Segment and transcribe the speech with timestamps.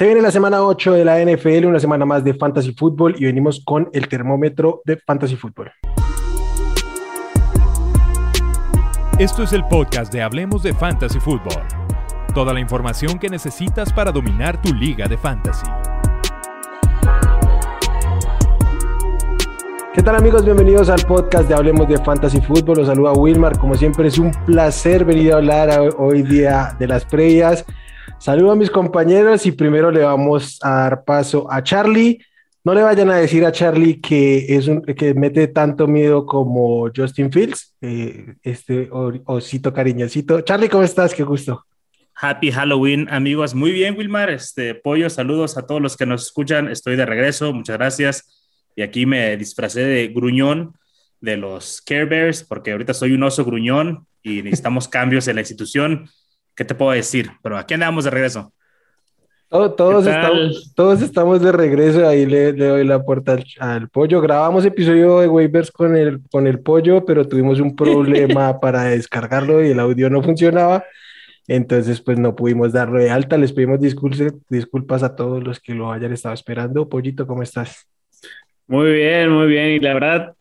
[0.00, 3.26] Se viene la semana 8 de la NFL, una semana más de Fantasy Football y
[3.26, 5.72] venimos con el termómetro de Fantasy Football.
[9.18, 11.64] Esto es el podcast de Hablemos de Fantasy Football.
[12.32, 15.66] Toda la información que necesitas para dominar tu liga de fantasy.
[19.92, 20.46] ¿Qué tal amigos?
[20.46, 22.78] Bienvenidos al podcast de Hablemos de Fantasy Football.
[22.78, 23.58] Los saluda Wilmar.
[23.58, 27.66] Como siempre es un placer venir a hablar hoy día de las previas
[28.18, 32.22] Saludo a mis compañeros y primero le vamos a dar paso a Charlie.
[32.62, 36.90] No le vayan a decir a Charlie que es un que mete tanto miedo como
[36.94, 40.42] Justin Fields, eh, este osito cariñosito.
[40.42, 41.14] Charlie, ¿cómo estás?
[41.14, 41.64] Qué gusto.
[42.22, 43.54] Happy Halloween, amigos.
[43.54, 44.28] Muy bien, Wilmar.
[44.28, 46.68] Este pollo, saludos a todos los que nos escuchan.
[46.68, 48.42] Estoy de regreso, muchas gracias.
[48.76, 50.74] Y aquí me disfracé de gruñón
[51.20, 55.40] de los Care Bears, porque ahorita soy un oso gruñón y necesitamos cambios en la
[55.40, 56.10] institución.
[56.54, 57.30] ¿Qué te puedo decir?
[57.42, 58.52] Pero aquí andamos de regreso.
[59.48, 64.20] todos, estamos, todos estamos de regreso, ahí le, doy la puerta al, pollo.
[64.20, 69.64] Grabamos episodio de waivers con el, con el pollo, pero tuvimos un problema para descargarlo
[69.64, 70.84] y el audio no funcionaba.
[71.48, 73.36] Entonces, pues no pudimos darlo de alta.
[73.36, 76.88] Les pedimos disculpas, disculpas a todos los que lo hayan estado esperando.
[76.88, 77.88] Pollito, ¿cómo estás?
[78.68, 79.66] Muy bien, muy bien.
[79.70, 80.34] Y la verdad,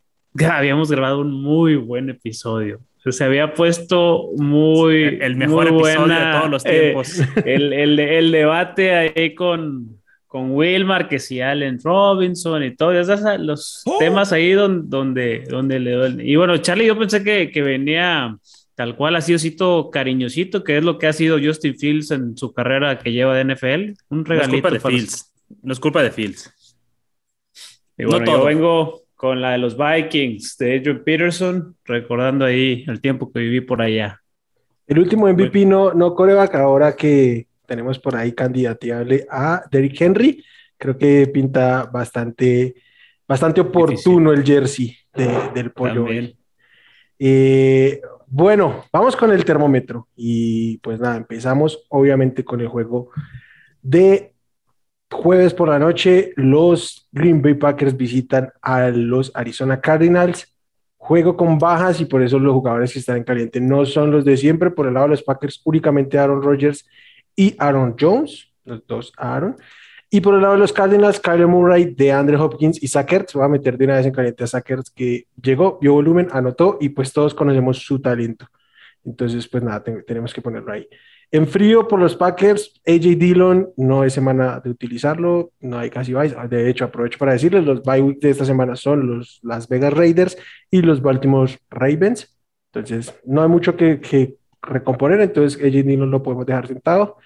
[0.51, 2.79] habíamos grabado un muy buen episodio
[3.11, 5.17] se había puesto muy.
[5.21, 7.19] El mejor episodio de todos los eh, tiempos.
[7.45, 13.21] el, el, el, debate ahí con, con Wilmar, que si Allen Robinson y todo, esos
[13.39, 13.97] los ¡Oh!
[13.99, 16.25] temas ahí donde, donde, donde le duele.
[16.25, 18.37] Y bueno, Charlie, yo pensé que, que venía
[18.75, 22.53] tal cual así osito cariñosito, que es lo que ha sido Justin Fields en su
[22.53, 23.93] carrera que lleva de NFL.
[24.09, 24.51] Un regalito.
[24.51, 25.33] No es culpa de Fields.
[25.61, 26.53] No es culpa de Fields.
[27.97, 33.01] Y bueno, yo vengo con la de los Vikings de Adrian Peterson, recordando ahí el
[33.01, 34.21] tiempo que viví por allá.
[34.87, 40.41] El último MVP no, no coreback, ahora que tenemos por ahí candidateable a Derrick Henry,
[40.77, 42.75] creo que pinta bastante,
[43.27, 44.95] bastante oportuno el jersey
[45.53, 46.07] del pollo.
[47.19, 53.09] Eh, bueno, vamos con el termómetro y pues nada, empezamos obviamente con el juego
[53.81, 54.31] de
[55.11, 60.53] jueves por la noche, los Green Bay Packers visitan a los Arizona Cardinals.
[60.97, 64.25] Juego con bajas y por eso los jugadores que están en caliente no son los
[64.25, 64.69] de siempre.
[64.69, 66.85] Por el lado de los Packers, únicamente Aaron Rodgers
[67.35, 69.55] y Aaron Jones, los dos Aaron.
[70.11, 73.33] Y por el lado de los Cardinals, Kyler Murray, de Andre Hopkins y Sackers.
[73.33, 76.77] Voy a meter de una vez en caliente a Sackers que llegó, vio volumen, anotó
[76.81, 78.47] y pues todos conocemos su talento.
[79.05, 80.87] Entonces, pues nada, tenemos que ponerlo ahí.
[81.31, 86.11] En frío por los Packers, AJ Dillon no es semana de utilizarlo, no hay casi
[86.11, 86.33] buys.
[86.49, 90.37] De hecho, aprovecho para decirles, los bye de esta semana son los Las Vegas Raiders
[90.71, 92.35] y los Baltimore Ravens.
[92.73, 97.17] Entonces, no hay mucho que, recomponer, entonces AJ Dillon lo podemos dejar sentado.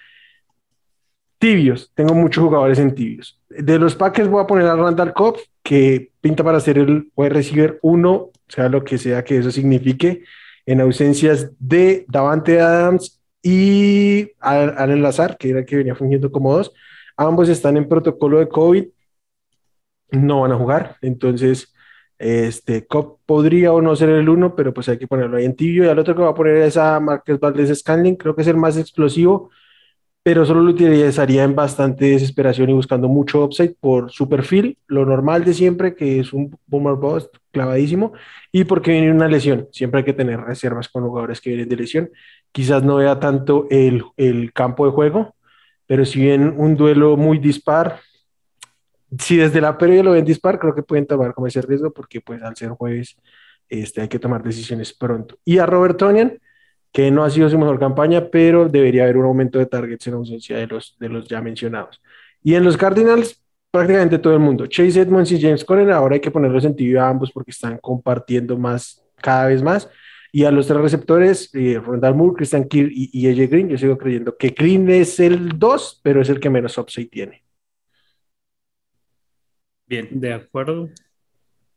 [1.38, 3.40] Tibios, tengo muchos jugadores en tibios.
[3.50, 7.30] De los Packers voy a poner a Randall Cobb, que pinta para ser el wide
[7.30, 10.24] receiver uno, sea lo que sea que eso signifique,
[10.66, 16.74] en ausencias de Davante Adams y al, que era el que venía fungiendo como dos.
[17.18, 18.86] Ambos están en protocolo de COVID,
[20.12, 21.74] no van a jugar, entonces
[22.18, 25.56] este Cop podría o no ser el uno, pero pues hay que ponerlo ahí en
[25.56, 25.84] tibio.
[25.84, 28.48] Y al otro que va a poner es a Marquez Valdez Scanling, creo que es
[28.48, 29.50] el más explosivo,
[30.24, 35.06] pero solo lo utilizaría en bastante desesperación y buscando mucho upside por su perfil, lo
[35.06, 38.14] normal de siempre, que es un boomer bust clavadísimo,
[38.52, 39.68] y porque viene una lesión.
[39.72, 42.10] Siempre hay que tener reservas con jugadores que vienen de lesión.
[42.54, 45.36] Quizás no vea tanto el, el campo de juego,
[45.86, 48.00] pero si bien un duelo muy dispar,
[49.20, 52.22] si desde la previa lo ven dispar, creo que pueden tomar como ese riesgo, porque
[52.22, 53.18] pues al ser jueves
[53.70, 55.38] este, hay que tomar decisiones pronto.
[55.44, 56.40] Y a Robert Tonian,
[56.92, 60.14] que no ha sido su mejor campaña, pero debería haber un aumento de targets en
[60.14, 62.02] ausencia de los, de los ya mencionados.
[62.44, 63.42] Y en los Cardinals,
[63.72, 64.68] prácticamente todo el mundo.
[64.68, 67.80] Chase Edmonds y James Conner, ahora hay que ponerlos en tibio a ambos porque están
[67.80, 69.90] compartiendo más, cada vez más.
[70.34, 73.78] Y a los tres receptores, eh, Rondal Moore, Christian Kirk y, y AJ Green, yo
[73.78, 77.46] sigo creyendo que Green es el 2, pero es el que menos upside tiene.
[79.86, 80.90] Bien, de acuerdo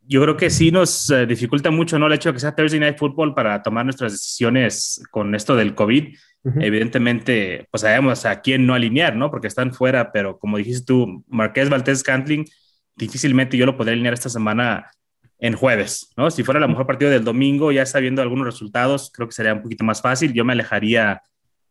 [0.08, 2.06] yo creo que sí nos eh, dificulta mucho ¿no?
[2.06, 5.74] el hecho de que sea Thursday Night Football para tomar nuestras decisiones con esto del
[5.74, 6.16] COVID.
[6.60, 9.32] Evidentemente, pues sabemos a quién no alinear, ¿no?
[9.32, 12.44] Porque están fuera, pero como dijiste tú, Marqués Valdés Cantling,
[12.94, 14.88] difícilmente yo lo podría alinear esta semana
[15.38, 16.30] en jueves, ¿no?
[16.30, 19.62] Si fuera la mejor partido del domingo, ya sabiendo algunos resultados, creo que sería un
[19.62, 20.32] poquito más fácil.
[20.32, 21.22] Yo me alejaría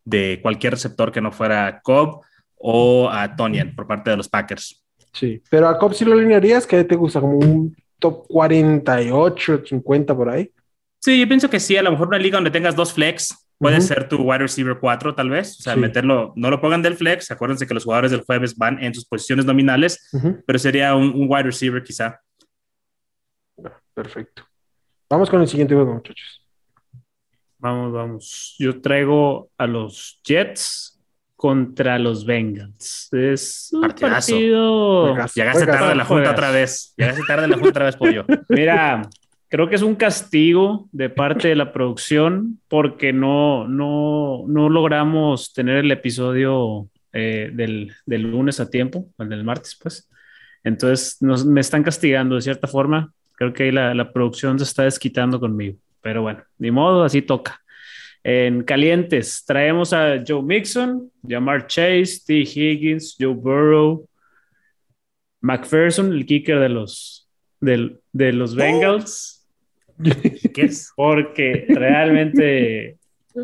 [0.03, 2.21] de cualquier receptor que no fuera Cobb
[2.55, 4.83] o a Tonian por parte de los Packers.
[5.13, 7.21] Sí, pero a Cobb sí lo alinearías, ¿qué te gusta?
[7.21, 10.51] ¿Como un top 48, 50 por ahí.
[10.99, 13.79] Sí, yo pienso que sí, a lo mejor una liga donde tengas dos flex, puede
[13.79, 17.31] ser tu wide receiver 4 tal vez, o sea, meterlo, no lo pongan del flex,
[17.31, 20.09] acuérdense que los jugadores del jueves van en sus posiciones nominales,
[20.45, 22.19] pero sería un, wide receiver quizá.
[23.95, 24.43] Perfecto.
[25.09, 26.45] Vamos con el siguiente juego, muchachos.
[27.57, 28.55] Vamos, vamos.
[28.59, 31.01] Yo traigo a los Jets
[31.35, 33.11] contra los Bengals.
[33.11, 35.15] Es un partido.
[35.33, 36.93] Llegaste tarde la junta otra vez.
[36.95, 38.25] Llegaste tarde la junta otra vez, pollo.
[38.49, 39.09] Mira,
[39.55, 45.53] Creo que es un castigo de parte de la producción porque no, no, no logramos
[45.53, 50.09] tener el episodio eh, del, del, lunes a tiempo, el del martes, pues.
[50.63, 53.13] Entonces nos, me están castigando de cierta forma.
[53.37, 55.77] Creo que ahí la, la producción se está desquitando conmigo.
[56.01, 57.61] Pero bueno, ni modo, así toca.
[58.23, 62.33] En calientes, traemos a Joe Mixon, Jamar Chase, T.
[62.39, 64.07] Higgins, Joe Burrow,
[65.41, 67.29] McPherson, el kicker de los,
[67.59, 69.47] de los Bengals.
[70.53, 70.91] ¿Qué es?
[70.95, 72.97] Porque realmente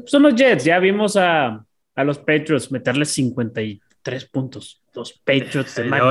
[0.06, 0.64] son los Jets.
[0.64, 1.64] Ya vimos a,
[1.96, 4.84] a los Patriots meterles 53 puntos.
[4.94, 6.02] Los Patriots de Mac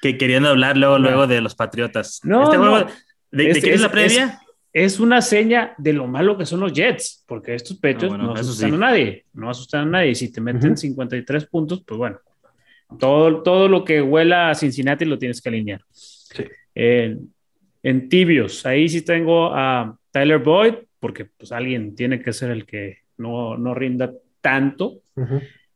[0.00, 2.20] que queriendo hablar luego, luego de los Patriotas.
[2.22, 2.94] No, este
[3.30, 4.40] ¿De, qué es, la previa?
[4.72, 8.32] Es, una seña de lo malo que son los Jets, porque estos ah, Patriots no
[8.32, 9.24] asustan a nadie.
[9.32, 10.14] No asustan a nadie.
[10.14, 12.18] Si te meten 53 puntos, pues bueno.
[12.98, 15.82] Todo, todo lo que huela a Cincinnati lo tienes que alinear.
[15.90, 16.44] Sí.
[16.74, 17.18] Eh,
[17.82, 22.66] en tibios, ahí sí tengo a Tyler Boyd, porque pues alguien tiene que ser el
[22.66, 25.02] que no, no rinda tanto.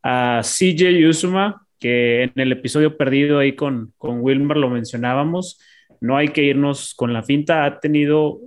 [0.01, 5.59] A CJ Usuma, que en el episodio perdido ahí con, con Wilmer lo mencionábamos.
[5.99, 7.65] No hay que irnos con la finta.
[7.65, 8.39] Ha tenido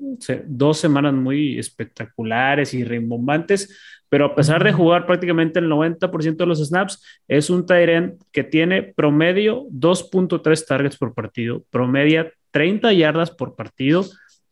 [0.47, 3.79] dos semanas muy espectaculares y rimbombantes,
[4.09, 8.43] pero a pesar de jugar prácticamente el 90% de los snaps, es un Tyrant que
[8.43, 14.06] tiene promedio 2.3 targets por partido, promedia 30 yardas por partido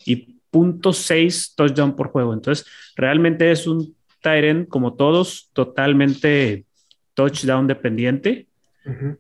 [0.04, 2.34] y .6 touchdown por juego.
[2.34, 2.66] Entonces,
[2.96, 6.66] realmente es un Tyrant, como todos, totalmente
[7.14, 8.48] touchdown dependiente.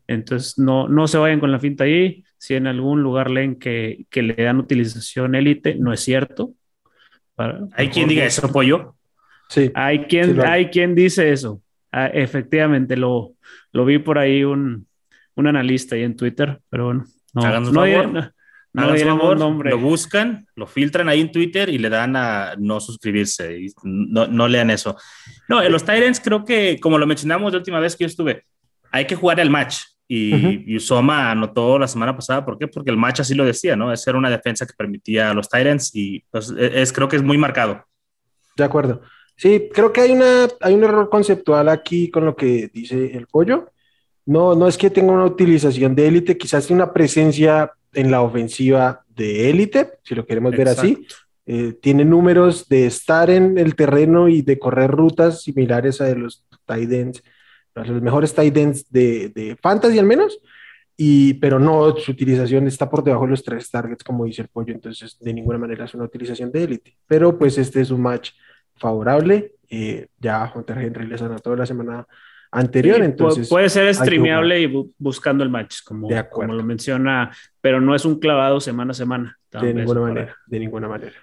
[0.06, 2.24] Entonces, no, no se vayan con la finta ahí.
[2.38, 6.52] Si en algún lugar leen que, que le dan utilización élite, no es cierto.
[7.72, 8.96] ¿Hay quien diga eso, pollo?
[9.48, 9.70] Sí.
[9.74, 11.62] Hay quien, hay quien dice eso.
[11.90, 13.34] Ah, efectivamente, lo,
[13.72, 14.86] lo vi por ahí un,
[15.34, 17.04] un analista ahí en Twitter, pero bueno.
[17.32, 17.72] No, no,
[19.20, 19.70] no nombre.
[19.70, 23.58] Lo buscan, lo filtran ahí en Twitter y le dan a no suscribirse.
[23.58, 24.96] Y no, no lean eso.
[25.48, 28.44] No, en los Tyrants creo que, como lo mencionamos la última vez que yo estuve,
[28.94, 29.78] hay que jugar el match.
[30.06, 32.68] Y, Usoma anotó la semana pasada, ¿por qué?
[32.68, 33.92] Porque el match así lo decía, ¿no?
[33.92, 37.16] Es era una defensa que permitía a los Tyrants y pues, e, es, creo que
[37.16, 37.84] es muy marcado.
[38.56, 39.00] De acuerdo.
[39.36, 43.26] Sí, creo que hay, una, hay un error conceptual aquí con lo que dice el
[43.26, 43.70] pollo.
[44.26, 49.04] No, no es que tenga una utilización de élite, quizás una presencia en la ofensiva
[49.08, 51.04] de élite, si lo queremos ver así.
[51.46, 56.16] Eh, tiene números de estar en el terreno y de correr rutas similares a de
[56.16, 57.22] los tight ends,
[57.74, 60.38] los mejores tight ends de, de fantasy al menos,
[60.96, 64.48] y, pero no, su utilización está por debajo de los tres targets, como dice el
[64.48, 66.96] pollo, entonces de ninguna manera es una utilización de élite.
[67.06, 68.30] Pero pues este es un match
[68.76, 69.54] favorable.
[69.68, 72.06] Eh, ya Hunter Henry les anotó la semana
[72.52, 73.02] anterior.
[73.02, 78.04] entonces puede ser streameable y buscando el match, como, como lo menciona, pero no es
[78.04, 79.38] un clavado semana a semana.
[79.50, 81.16] De ninguna manera, de ninguna manera.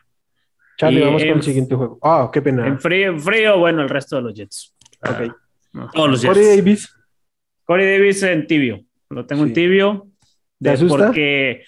[0.78, 2.00] Charlie, vamos con el siguiente juego.
[2.02, 2.68] Ah, qué pena.
[2.68, 4.76] En frío, frío, bueno, el resto de los Jets.
[5.02, 5.34] Ok.
[5.74, 6.34] Ah, Todos los Jets.
[6.34, 6.96] Corey Davis.
[7.64, 8.84] Corey Davis en tibio.
[9.10, 10.08] Lo tengo en tibio.
[10.62, 11.08] ¿Te asusta?
[11.08, 11.64] Porque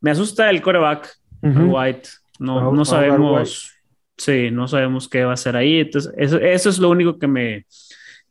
[0.00, 1.08] me asusta el coreback,
[1.42, 2.08] White.
[2.38, 3.72] No, no sabemos.
[4.16, 5.80] Sí, no sabemos qué va a hacer ahí.
[5.80, 7.66] Entonces, eso, eso es lo único que me,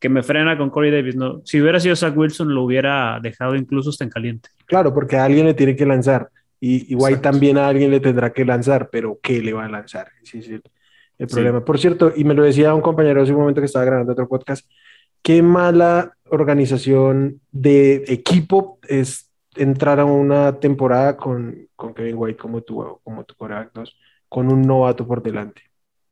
[0.02, 1.16] que me frena con Corey Davis.
[1.16, 4.50] No, si hubiera sido Zach Wilson, lo hubiera dejado incluso hasta en caliente.
[4.66, 6.30] Claro, porque a alguien le tiene que lanzar.
[6.60, 10.10] Y, igual también a alguien le tendrá que lanzar, pero ¿qué le va a lanzar?
[10.22, 11.64] Ese es el, problema.
[11.64, 14.28] Por cierto, y me lo decía un compañero hace un momento que estaba grabando otro
[14.28, 14.68] podcast,
[15.22, 22.62] qué mala organización de equipo es entrar a una temporada con, con Kevin White como
[22.62, 23.72] tu, como tu coreback
[24.30, 25.64] con un novato por delante.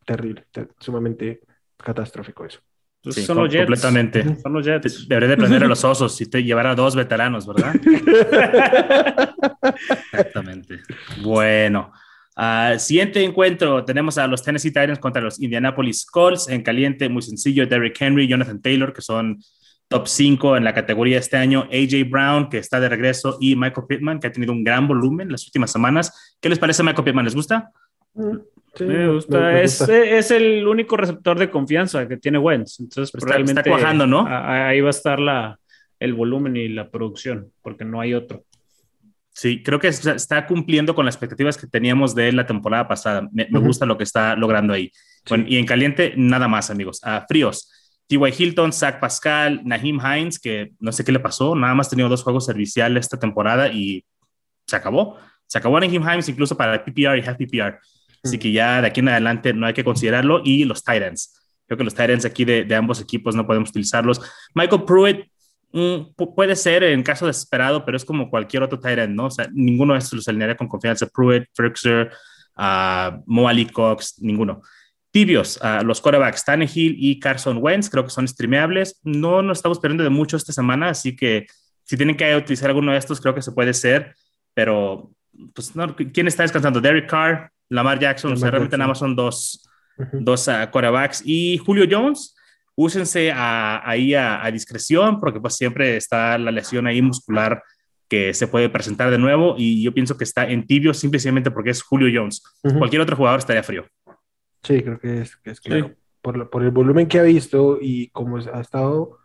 [0.06, 0.46] Terrible,
[0.80, 1.42] sumamente
[1.78, 2.60] catastrófico eso.
[3.02, 3.66] Pues sí, son los Jets.
[3.66, 4.36] Completamente.
[4.42, 5.08] Son los Jets.
[5.08, 7.74] Debería de prender a los osos y te llevar a dos veteranos, ¿verdad?
[10.12, 10.82] Exactamente.
[11.22, 11.94] Bueno.
[12.40, 17.22] Uh, siguiente encuentro, tenemos a los Tennessee Titans contra los Indianapolis Colts en caliente, muy
[17.22, 19.40] sencillo, Derrick Henry, Jonathan Taylor, que son
[19.90, 23.88] top 5 en la categoría este año, AJ Brown, que está de regreso, y Michael
[23.88, 26.38] Pittman, que ha tenido un gran volumen las últimas semanas.
[26.40, 27.26] ¿Qué les parece Michael Pittman?
[27.26, 27.72] ¿Les gusta?
[28.14, 28.38] Mm
[28.80, 29.62] me gusta.
[29.62, 32.80] Es, es, el único receptor de confianza que tiene Wentz.
[32.80, 34.26] Entonces, está, cuajando, ¿no?
[34.28, 35.60] Ahí va a estar la,
[36.00, 38.44] el volumen y la producción, porque no hay otro.
[39.40, 43.30] Sí, creo que está cumpliendo con las expectativas que teníamos de él la temporada pasada.
[43.32, 44.92] Me, gusta lo que está logrando ahí.
[45.48, 47.00] y en caliente, nada más, amigos.
[47.06, 47.72] A fríos.
[48.08, 48.34] T.Y.
[48.38, 52.10] Hilton, Zach Pascal, Naheem Hines, que no sé qué le pasó, nada más ha tenido
[52.10, 54.04] dos juegos serviciales esta temporada y
[54.68, 55.16] se acabó.
[55.48, 57.80] Se acabó Naheem Hines incluso para PPR y half PPR.
[58.22, 60.42] Así que ya de aquí en adelante no hay que considerarlo.
[60.44, 61.40] Y los Titans.
[61.66, 64.20] Creo que los Titans aquí de, de ambos equipos no podemos utilizarlos.
[64.54, 65.29] Michael Pruitt
[66.36, 69.26] puede ser en caso desesperado, pero es como cualquier otro Tyrant, ¿no?
[69.26, 71.08] O sea, ninguno de estos los alinearía con confianza.
[71.08, 72.12] Pruitt, Frixer, uh,
[72.56, 74.62] ah, Moali Cox, ninguno.
[75.12, 79.00] Tibios, uh, los quarterbacks Tannehill y Carson Wentz, creo que son streameables.
[79.04, 81.48] No nos estamos perdiendo de mucho esta semana, así que
[81.84, 84.16] si tienen que utilizar alguno de estos, creo que se puede ser,
[84.54, 85.12] pero
[85.54, 86.82] pues no, ¿quién está descansando?
[86.82, 89.68] Derek Carr, Lamar Jackson, o sea, realmente nada más son dos,
[90.14, 92.36] dos uh, quarterbacks y Julio Jones
[92.80, 97.62] úsense ahí a, discreción, porque pues siempre está la lesión ahí muscular
[98.08, 101.72] que se puede presentar de nuevo y yo pienso que está en tibio simplemente porque
[101.72, 102.42] es Julio Jones.
[102.78, 103.86] Cualquier otro jugador estaría frío.
[104.64, 105.94] Sí, creo que es, que es claro.
[106.22, 109.20] Por, por, el volumen que ha visto y cómo ha estado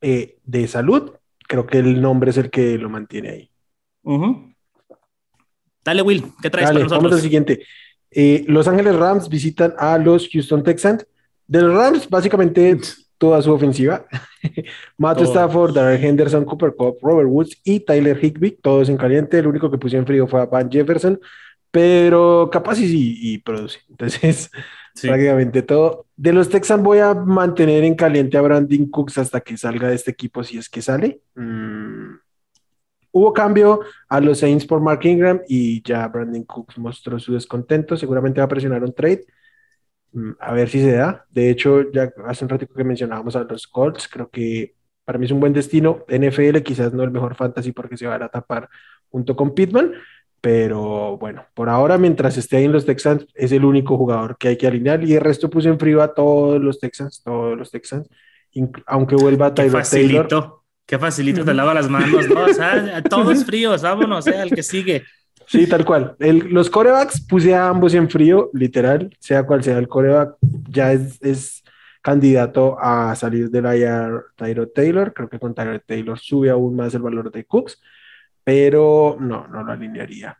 [0.00, 1.12] eh, de salud,
[1.46, 3.50] creo que el nombre es el que lo mantiene ahí.
[5.82, 7.02] Dale, Will, ¿qué traes para nosotros?
[7.02, 7.64] Vamos al siguiente.
[8.10, 11.06] Eh, los Ángeles Rams visitan a los Houston Texans.
[11.48, 12.78] De los Rams, básicamente
[13.18, 14.06] toda su ofensiva.
[14.98, 19.38] Matt Stafford, Darrell Henderson, Cooper Cup, Robert Woods y Tyler Higby, todos en caliente.
[19.38, 21.18] El único que puse en frío fue a Van Jefferson,
[21.70, 23.80] pero capaz y, produce.
[23.88, 24.50] Entonces,
[25.02, 26.06] prácticamente todo.
[26.16, 29.96] De los Texans voy a mantener en caliente a Brandon Cooks hasta que salga de
[29.96, 31.20] este equipo, si es que sale.
[31.34, 32.14] Mm.
[33.10, 37.96] Hubo cambio a los Saints por Mark Ingram y ya Brandon Cooks mostró su descontento.
[37.96, 39.24] Seguramente va a presionar un trade.
[40.12, 41.26] Mm, a ver si se da.
[41.30, 44.74] De hecho, ya hace un ratito que mencionábamos a los Colts, creo que
[45.04, 46.04] para mí es un buen destino.
[46.08, 48.68] NFL quizás no el mejor fantasy porque se va a tapar
[49.10, 49.92] junto con Pittman,
[50.40, 54.48] pero bueno, por ahora mientras esté ahí en los Texans es el único jugador que
[54.48, 57.70] hay que alinear y el resto puse en frío a todos los Texans, todos los
[57.70, 58.08] Texans,
[58.86, 59.72] aunque vuelva Taylor.
[59.72, 62.44] Qué facilito, qué facilito te lava las manos, ¿no?
[62.44, 65.04] O sea, todos fríos, vámonos, sea, el que sigue.
[65.48, 66.14] Sí, tal cual.
[66.18, 70.36] los corebacks puse a ambos en frío, literal, sea cual sea el coreback,
[70.68, 71.64] ya es,
[72.02, 75.12] candidato a salir del IR Tyro Taylor.
[75.12, 77.80] Creo que con Tyro Taylor sube aún más el valor de Cooks,
[78.44, 80.38] pero no, no lo alinearía.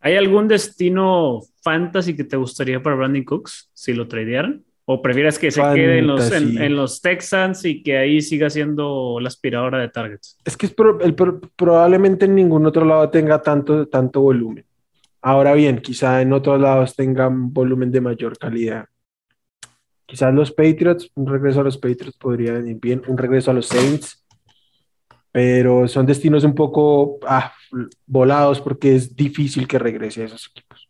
[0.00, 4.65] ¿Hay algún destino fantasy que te gustaría para Brandon Cooks si lo tradearan?
[4.88, 9.18] ¿O prefieres que se quede en los, en, los, Texans y que ahí siga siendo
[9.20, 10.38] la aspiradora de targets?
[10.44, 14.64] Es que probablemente en ningún otro lado tenga tanto, tanto volumen.
[15.20, 18.86] Ahora bien, quizá en otros lados tengan volumen de mayor calidad.
[20.06, 23.66] Quizás los Patriots, un regreso a los Patriots podría venir bien, un regreso a los
[23.66, 24.24] Saints,
[25.32, 27.52] pero son destinos un poco ah,
[28.06, 30.88] volados porque es difícil que regrese a esos equipos.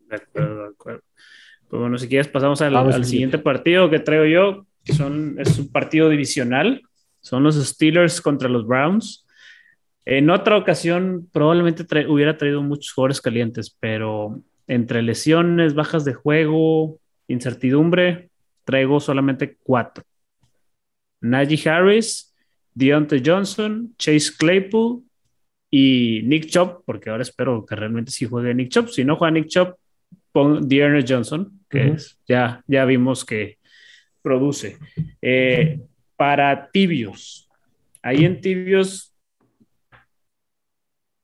[0.00, 1.07] De acuerdo, de acuerdo.
[1.68, 5.70] Pues bueno, si quieres pasamos al, siguiente partido que traigo yo, que son, es un
[5.70, 6.82] partido divisional,
[7.20, 9.26] son los Steelers contra los Browns.
[10.06, 16.98] En otra ocasión probablemente hubiera traído muchos jugadores calientes, pero entre lesiones, bajas de juego,
[17.26, 18.30] incertidumbre,
[18.64, 20.04] traigo solamente cuatro.
[21.20, 22.34] Najee Harris,
[22.72, 25.02] Deontay Johnson, Chase Claypool
[25.70, 28.88] y Nick Chop, porque ahora espero que realmente sí juegue Nick Chop.
[28.88, 29.76] Si no juega Nick Chop,
[30.32, 31.96] pon Dearness Johnson que
[32.26, 33.58] ya, ya vimos que
[34.22, 34.78] produce.
[35.22, 35.80] Eh,
[36.16, 37.48] para tibios,
[38.02, 39.14] ahí en tibios,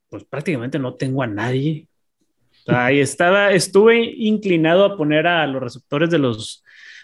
[0.08, 1.88] pues prácticamente no tengo a nadie.
[2.66, 6.62] ahí estaba, estuve inclinado a poner a los receptores de los,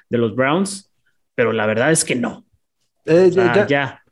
[0.08, 0.92] de los Browns,
[1.34, 2.46] pero la verdad es que no.
[3.04, 4.02] Eh, ya, ya.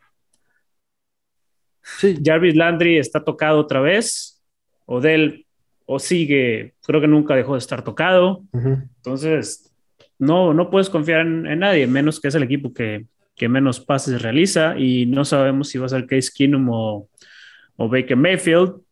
[2.23, 4.42] Jarvis Landry está tocado otra vez.
[4.87, 5.47] Odell
[5.90, 8.42] o sigue, creo que nunca dejó de estar tocado.
[8.52, 9.73] Entonces,
[10.18, 14.21] no, no puedes confiar en, nadie, menos que es el equipo que, que, menos pases
[14.21, 17.09] realiza y no sabemos si va a ser Case Keenum o,
[17.76, 18.83] o Baker Mayfield.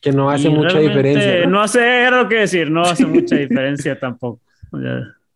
[0.00, 1.46] Que no hace mucha diferencia.
[1.46, 1.60] ¿no?
[1.60, 4.40] hace, lo que decir, no hace mucha diferencia tampoco.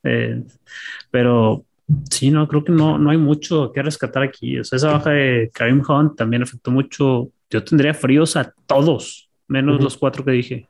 [0.02, 0.42] Eh,
[1.10, 1.66] pero
[2.08, 4.58] sí, no, creo que no, no hay mucho que rescatar aquí.
[4.58, 7.28] O sea, esa baja de Karim Hunt también afectó mucho.
[7.50, 10.68] Yo tendría fríos a todos menos los cuatro que dije.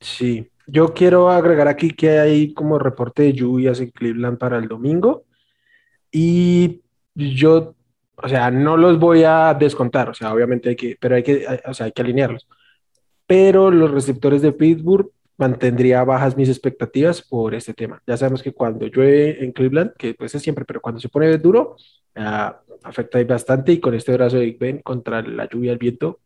[0.00, 4.68] Sí, yo quiero agregar aquí que hay como reporte de lluvias en Cleveland para el
[4.68, 5.24] domingo
[6.10, 6.82] y
[7.14, 7.74] yo,
[8.16, 11.46] o sea, no los voy a descontar, o sea, obviamente hay que, pero hay que,
[11.66, 12.46] o sea, hay que alinearlos.
[13.26, 18.02] Pero los receptores de Pittsburgh mantendría bajas mis expectativas por este tema.
[18.06, 21.36] Ya sabemos que cuando llueve en Cleveland, que pues es siempre, pero cuando se pone
[21.38, 21.76] duro,
[22.14, 26.20] ah, afecta bastante y con este brazo de Big Ben contra la lluvia el viento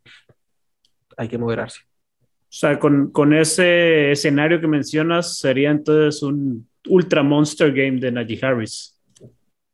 [1.20, 1.82] hay que moderarse.
[1.82, 8.10] O sea, con, con ese escenario que mencionas, sería entonces un ultra monster game de
[8.10, 8.98] Najee Harris.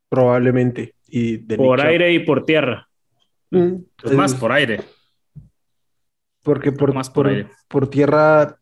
[0.08, 0.94] Probablemente.
[1.06, 2.88] Y por aire y por tierra.
[3.50, 4.80] Mm, pues más por aire.
[6.42, 7.30] Porque por, más por,
[7.68, 8.58] por, tierra,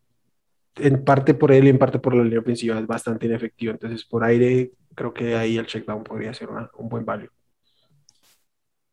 [0.75, 3.71] en parte por él y en parte por la línea ofensiva es bastante inefectivo.
[3.71, 7.29] Entonces, por aire, creo que ahí el checkdown podría ser un buen value.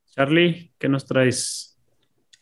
[0.07, 1.72] Charlie, ¿qué nos traes?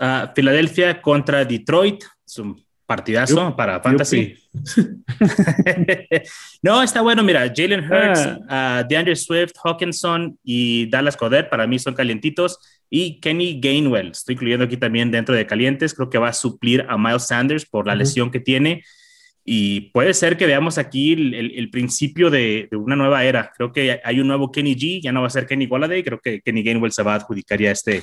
[0.00, 2.04] Uh, Filadelfia contra Detroit.
[2.26, 4.34] Es un partidazo para Fantasy.
[6.62, 7.22] no, está bueno.
[7.22, 8.84] Mira, Jalen Hurts, ah.
[8.88, 12.58] DeAndre Swift, Hawkinson y Dallas Coder para mí son calientitos.
[12.88, 15.94] Y Kenny Gainwell, estoy incluyendo aquí también dentro de calientes.
[15.94, 18.82] Creo que va a suplir a Miles Sanders por la lesión que tiene.
[19.44, 23.52] Y puede ser que veamos aquí el, principio de, una nueva era.
[23.56, 26.02] Creo que hay un nuevo Kenny G, ya no va a ser Kenny Golladay.
[26.02, 28.02] Creo que Kenny Gainwell se va a adjudicar ya este,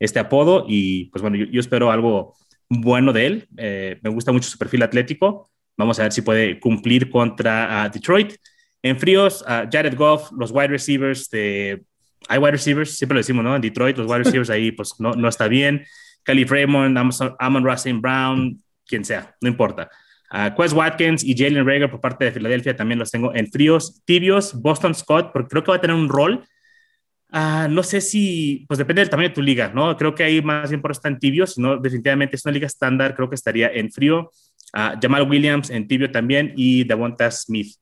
[0.00, 0.64] este apodo.
[0.66, 2.34] Y pues bueno, yo espero algo
[2.68, 3.48] bueno de él.
[3.56, 5.50] Eh, me gusta mucho su perfil atlético.
[5.76, 8.34] Vamos a ver si puede cumplir contra Detroit.
[8.82, 11.82] En fríos, Jared Goff, los wide receivers de...
[12.28, 13.54] Hay wide receivers, siempre lo decimos, ¿no?
[13.54, 15.84] En Detroit, los wide receivers ahí, pues no, no está bien.
[16.24, 16.98] Kelly Raymond,
[17.38, 19.88] Amon Russell Brown, quien sea, no importa.
[20.32, 24.02] Uh, Quest Watkins y Jalen Rager por parte de Filadelfia también los tengo en fríos,
[24.04, 24.54] tibios.
[24.54, 26.44] Boston Scott, porque creo que va a tener un rol
[27.32, 29.96] Ah, no sé si, pues depende del tamaño de tu liga, ¿no?
[29.96, 33.14] Creo que ahí más bien por estar en tibio, sino definitivamente es una liga estándar,
[33.14, 34.30] creo que estaría en frío.
[34.74, 37.76] Uh, Jamal Williams en tibio también y Devonta Smith.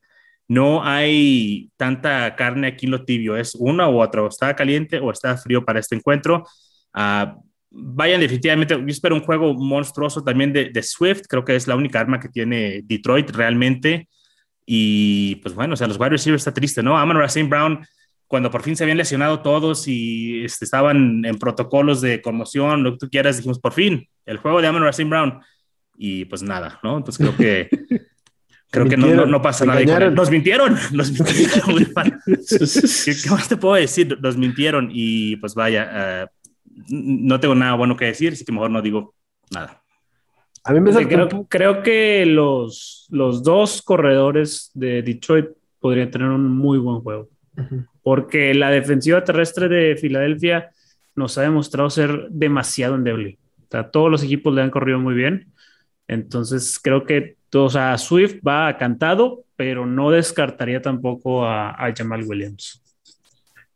[0.49, 4.99] No hay tanta carne aquí en lo tibio, es una u otra, o está caliente
[4.99, 6.45] o está frío para este encuentro.
[6.95, 7.41] Uh,
[7.71, 11.77] vayan definitivamente, yo espero un juego monstruoso también de, de, Swift, creo que es la
[11.77, 14.09] única arma que tiene Detroit realmente.
[14.67, 16.99] Y pues bueno, o sea, los wide receivers está triste, ¿no?
[16.99, 17.81] Amon Racine Brown
[18.29, 22.93] cuando por fin se habían lesionado todos y este, estaban en protocolos de conmoción, lo
[22.93, 25.41] que tú quieras, dijimos, por fin, el juego de Amon Racine Brown.
[25.97, 26.99] Y pues nada, ¿no?
[26.99, 27.69] Entonces creo que
[28.71, 30.11] creo que no, no, pasa nada.
[30.11, 31.89] Nos mintieron, nos mintieron.
[32.25, 34.19] ¿Qué, más te puedo decir?
[34.21, 36.27] Nos mintieron y pues vaya, eh,
[36.91, 39.15] no tengo nada bueno que decir, así que mejor no digo
[39.51, 39.83] nada.
[40.65, 45.47] A mí me creo, creo que los, los dos corredores de Detroit
[45.81, 47.31] podrían tener un muy buen juego
[48.09, 50.71] porque la defensiva terrestre de Filadelfia
[51.15, 53.37] nos ha demostrado ser demasiado endeble.
[53.71, 55.53] O todos los equipos le han corrido muy bien.
[56.07, 62.81] Entonces, creo que o sea, Swift va cantado, pero no descartaría tampoco a, Jamal Williams.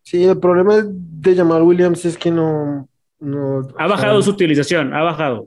[0.03, 2.89] Sí, el problema de Jamal Williams es que no.
[3.77, 5.47] ha bajado su utilización, ha bajado.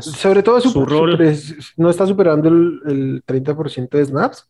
[0.00, 1.18] Sobre todo su, rol.
[1.78, 4.46] no está superando el, el 30% de snaps,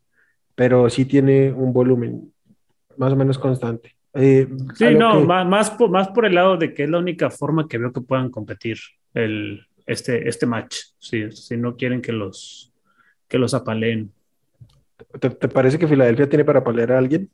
[0.57, 2.33] pero sí tiene un volumen
[3.01, 3.97] más o menos constante.
[4.13, 7.67] Eh, sí, no, más, por, más por el lado de que es la única forma
[7.67, 8.77] que veo que puedan competir
[9.15, 12.75] el, este, este match, si, si no quieren que los,
[13.27, 14.13] que los apaleen.
[15.19, 17.31] ¿Te, parece que Filadelfia tiene para apalear a alguien?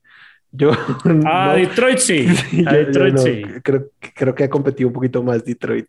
[0.52, 0.70] Yo.
[1.24, 2.28] Ah, Detroit sí.
[2.52, 3.42] Detroit sí.
[3.64, 5.86] Creo, creo, que ha competido un poquito más Detroit.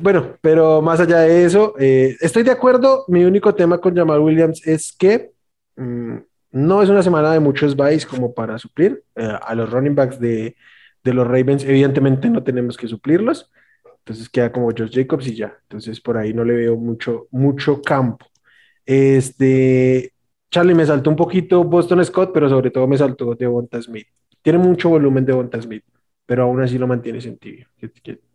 [0.00, 3.04] Bueno, pero más allá de eso, eh, estoy de acuerdo.
[3.06, 5.30] Mi único tema con Jamal Williams es que
[5.76, 6.16] mm,
[6.50, 10.18] no es una semana de muchos buys como para suplir eh, a los running backs
[10.18, 10.56] de,
[11.04, 11.64] los Ravens.
[11.64, 13.50] Evidentemente no tenemos que suplirlos.
[13.98, 15.58] Entonces queda como Josh Jacobs y ya.
[15.62, 18.26] Entonces por ahí no le veo mucho, mucho campo.
[18.84, 20.12] Este,
[20.50, 24.06] Charlie me saltó un poquito Boston Scott, pero sobre todo me saltó Devonta Smith.
[24.42, 25.84] Tiene mucho volumen de Devonta Smith,
[26.24, 27.68] pero aún así lo mantienes en tibio.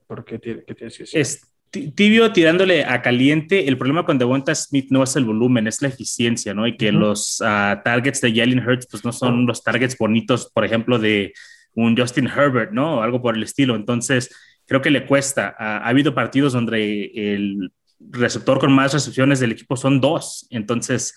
[0.08, 1.08] por qué, tiene, que decir?
[1.96, 5.88] Tibio tirándole a caliente, el problema con Devonta Smith no es el volumen, es la
[5.88, 6.68] eficiencia, ¿no?
[6.68, 10.66] Y que los ah, targets de Jalen Hurts, pues no son los targets bonitos, por
[10.66, 11.34] ejemplo, de
[11.74, 12.98] un Justin Herbert, ¿no?
[12.98, 13.76] O algo por el estilo.
[13.76, 14.30] Entonces,
[14.68, 15.56] creo que le cuesta.
[15.58, 20.46] ha habido partidos donde el receptor con más recepciones del equipo son dos.
[20.52, 21.16] Entonces,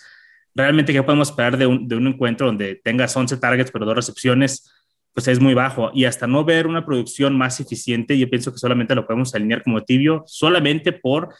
[0.54, 3.94] realmente, ¿qué podemos esperar de un, de un encuentro donde tengas 11 targets, pero dos
[3.94, 4.72] recepciones?
[5.16, 5.90] Pues es muy bajo.
[5.94, 9.62] Y hasta no ver una producción más eficiente, yo pienso que solamente lo podemos alinear
[9.62, 11.30] como tibio, solamente por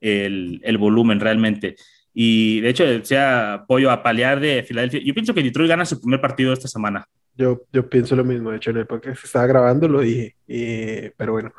[0.00, 1.74] el, volumen realmente.
[2.12, 5.00] Y de hecho, sea apoyo a paliar de Filadelfia.
[5.02, 7.08] Yo pienso que Detroit gana su primer partido esta semana.
[7.36, 8.52] Yo, yo pienso lo mismo.
[8.52, 10.36] De hecho, en el podcast estaba grabando lo dije.
[11.16, 11.52] pero bueno.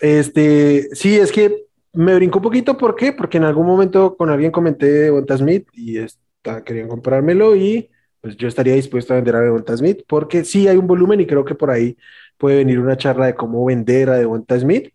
[0.00, 2.78] Este, sí, es que me brincó un poquito.
[2.78, 3.12] ¿Por qué?
[3.12, 7.90] Porque en algún momento con alguien comenté de Bonta Smith y está, querían comprármelo y
[8.24, 11.26] pues yo estaría dispuesto a vender a Devonta Smith porque sí hay un volumen y
[11.26, 11.94] creo que por ahí
[12.38, 14.94] puede venir una charla de cómo vender a Devonta Smith,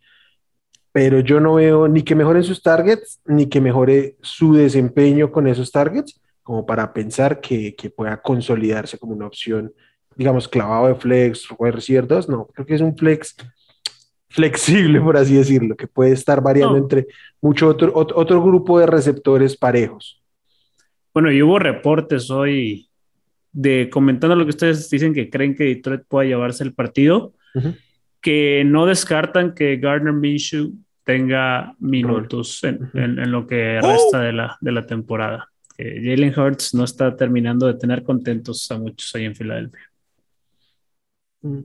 [0.92, 5.46] pero yo no veo ni que mejoren sus targets ni que mejore su desempeño con
[5.46, 9.72] esos targets como para pensar que, pueda consolidarse como una opción
[10.16, 13.36] digamos, clavado de flex, wide receiver 2, no, creo que es un flex
[14.28, 17.06] flexible, por así decirlo, que puede estar variando entre
[17.42, 20.20] mucho otro, otro, grupo de receptores parejos.
[21.14, 22.89] Bueno, y hubo reportes hoy
[23.52, 27.34] de comentando lo que ustedes dicen que creen que Detroit pueda llevarse el partido,
[28.22, 34.72] que no descartan que Gardner Minshew tenga minutos en, lo que resta de, la, de
[34.72, 35.50] la temporada.
[35.78, 39.90] Jalen Hurts no está terminando de tener contentos a muchos ahí en Filadelfia.
[41.42, 41.60] Mm.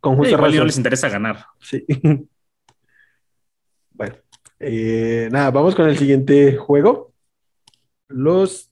[0.00, 0.56] Con justa razón.
[0.56, 1.46] no les interesa ganar.
[1.60, 1.84] Sí.
[3.92, 4.16] bueno,
[4.58, 7.14] eh, nada, vamos con el siguiente juego.
[8.08, 8.71] Los,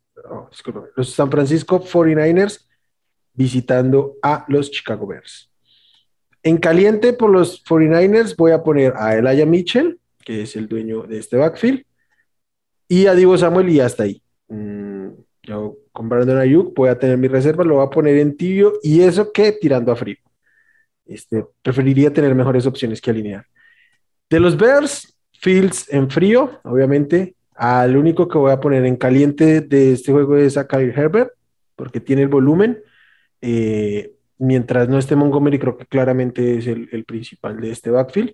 [0.96, 2.66] los San Francisco 49ers
[3.32, 5.50] visitando a los Chicago Bears.
[6.42, 11.02] En caliente por los 49ers voy a poner a Elijah Mitchell, que es el dueño
[11.02, 11.84] de este backfield,
[12.88, 14.22] y a Divo Samuel y hasta ahí.
[14.48, 15.08] Mm,
[15.42, 18.74] yo con Brandon Ayuk voy a tener mi reserva, lo voy a poner en tibio
[18.82, 20.16] y eso que tirando a frío.
[21.06, 23.46] Este, preferiría tener mejores opciones que alinear.
[24.28, 27.34] De los Bears, Fields en frío, obviamente.
[27.60, 31.32] Al único que voy a poner en caliente de este juego es a Kyle Herbert,
[31.76, 32.78] porque tiene el volumen.
[33.42, 38.32] Eh, mientras no esté Montgomery, creo que claramente es el, principal de este backfield.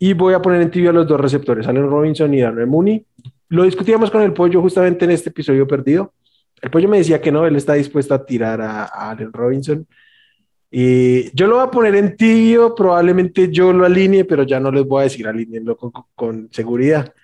[0.00, 3.06] Y voy a poner en tibio a los dos receptores, Allen Robinson y Darnell Mooney.
[3.50, 6.12] Lo discutíamos con el pollo justamente en este episodio perdido.
[6.60, 9.86] El pollo me decía que no, él está dispuesto a tirar a, Allen Robinson.
[10.72, 14.72] Y yo lo voy a poner en tibio, probablemente yo lo alinee, pero ya no
[14.72, 17.14] les voy a decir alineenlo con, con seguridad.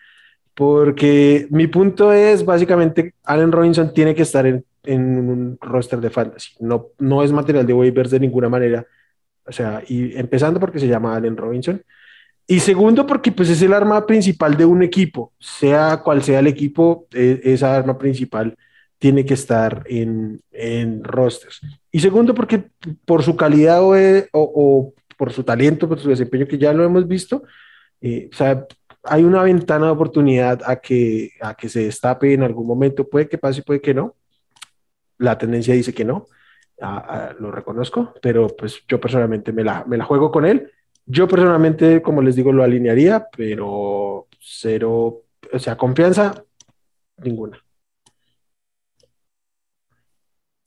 [0.61, 6.11] Porque mi punto es básicamente, Allen Robinson tiene que estar en en un roster de
[6.11, 6.53] fantasy.
[6.61, 8.87] No, no es material de waivers de ninguna manera.
[9.45, 11.83] O sea, y empezando porque se llama Allen Robinson.
[12.47, 16.49] Y segundo, porque pues es el arma principal de un equipo, sea cual sea el
[16.49, 18.57] equipo, e, esa arma principal
[18.99, 21.61] tiene que estar en, en rosters.
[21.93, 22.65] Y segundo, porque
[23.05, 26.85] por su calidad o, e, o, por su talento, por su desempeño, que ya lo
[26.85, 27.45] hemos visto,
[28.01, 28.67] eh, o sea,
[29.05, 33.09] hay una ventana de oportunidad a que, a que se destape en algún momento.
[33.09, 34.17] Puede que pase, puede que no,
[35.19, 36.27] la tendencia dice que no,
[37.39, 40.71] lo reconozco, pero pues yo personalmente me la, me la juego con él.
[41.07, 46.45] Yo personalmente, como les digo, lo alinearía, pero cero, o sea, confianza,
[47.19, 47.63] ninguna.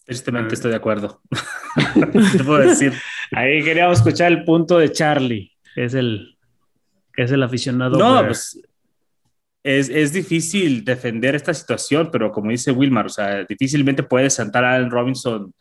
[0.06, 1.22] Tristemente estoy de acuerdo.
[2.38, 2.94] Te puedo decir.
[3.32, 6.33] Ahí queríamos escuchar el punto de Charlie, es el,
[7.14, 7.98] que es el aficionado.
[7.98, 8.60] No, pues
[9.64, 14.76] es, difícil defender esta situación, pero como dice Wilmar, o sea, difícilmente puedes sentar a
[14.76, 15.54] Allen Robinson.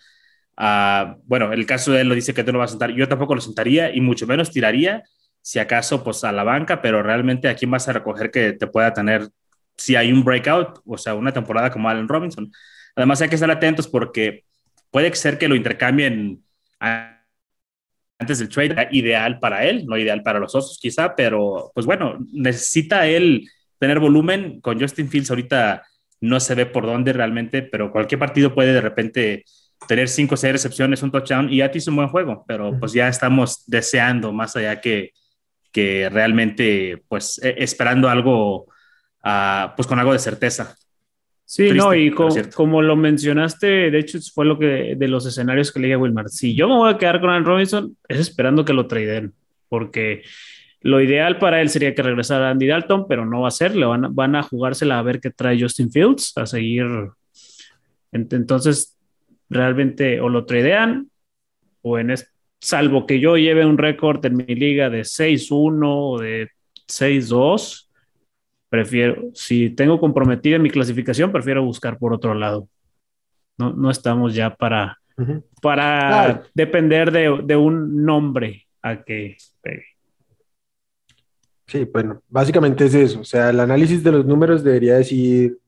[0.57, 2.91] A, bueno, el caso de él lo dice que tú no vas a sentar.
[2.91, 5.05] Yo tampoco lo sentaría y mucho menos tiraría,
[5.41, 8.67] si acaso, pues a la banca, pero realmente a quién vas a recoger que te
[8.67, 9.29] pueda tener
[9.77, 12.51] si hay un breakout, o sea, una temporada como Allen Robinson.
[12.97, 14.45] Además, hay que estar atentos porque
[14.91, 16.43] puede ser que lo intercambien
[18.23, 22.19] antes del trade, ideal para él, no ideal para los osos quizá, pero pues bueno,
[22.33, 24.61] necesita él tener volumen.
[24.61, 25.83] Con Justin Fields ahorita
[26.21, 29.45] no se ve por dónde realmente, pero cualquier partido puede de repente
[29.89, 32.79] tener cinco o seis recepciones, un touchdown y ya te hizo un buen juego, pero
[32.79, 35.13] pues ya estamos deseando más allá que,
[35.73, 38.67] que realmente pues e, esperando algo,
[39.25, 40.77] uh, pues con algo de certeza.
[41.55, 45.81] Sí, no, y como lo mencionaste, de hecho fue lo que de los escenarios que
[45.81, 46.31] leía Wilmar.
[46.31, 49.35] Si yo me voy a quedar con Aaron Robinson, es esperando que lo traden,
[49.69, 50.23] porque
[50.81, 53.77] lo ideal para él sería que regresara Andy Dalton, pero no va a ser.
[53.77, 56.87] Le van, a, van a jugársela a ver qué trae Justin Fields, a seguir.
[58.13, 58.97] Entonces,
[59.51, 61.11] realmente o lo tradean,
[61.83, 62.15] o en
[62.63, 66.49] salvo que yo lleve un récord en mi liga de 6-1 o de
[66.89, 67.91] 6-2,
[68.73, 72.71] prefiero, si tengo comprometida mi clasificación, prefiero buscar por otro lado.
[73.59, 74.99] No, no estamos ya para,
[75.61, 79.85] para depender de, de un nombre a que pegue.
[81.67, 83.21] Sí, bueno, básicamente es eso.
[83.21, 85.59] O sea, el análisis de los números debería decir.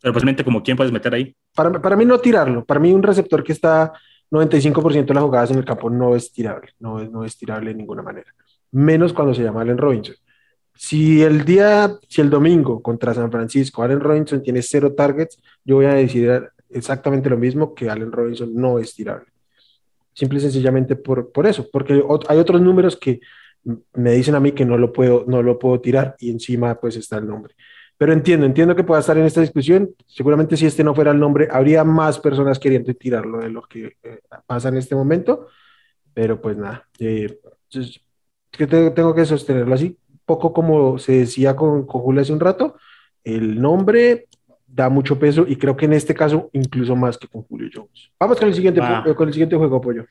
[0.00, 1.36] Pero posiblemente, como quién puedes meter ahí.
[1.54, 2.64] Para, para mí, no tirarlo.
[2.64, 3.92] Para mí, un receptor que está
[4.30, 6.72] 95% de las jugadas en el campo no es tirable.
[6.78, 8.34] No es, no es tirable de ninguna manera.
[8.70, 10.14] Menos cuando se llama Allen Robinson.
[10.74, 15.76] Si el día, si el domingo contra San Francisco, Allen Robinson tiene cero targets, yo
[15.76, 19.26] voy a decir exactamente lo mismo que Allen Robinson no es tirable.
[20.14, 23.20] Simple y sencillamente por, por eso, porque hay otros números que
[23.94, 26.96] me dicen a mí que no lo puedo, no lo puedo tirar y encima pues
[26.96, 27.54] está el nombre.
[27.96, 29.94] Pero entiendo, entiendo que pueda estar en esta discusión.
[30.06, 33.96] Seguramente si este no fuera el nombre, habría más personas queriendo tirarlo de lo que
[34.02, 35.46] eh, pasa en este momento.
[36.12, 37.38] Pero pues nada, eh,
[38.50, 42.76] que tengo, que sostenerlo así, poco como se decía con, con Julio hace un rato,
[43.24, 44.26] el nombre
[44.66, 48.10] da mucho peso y creo que en este caso incluso más que con Julio Jones.
[48.18, 48.80] Vamos con el siguiente,
[49.14, 50.06] con el siguiente juego, Pollo.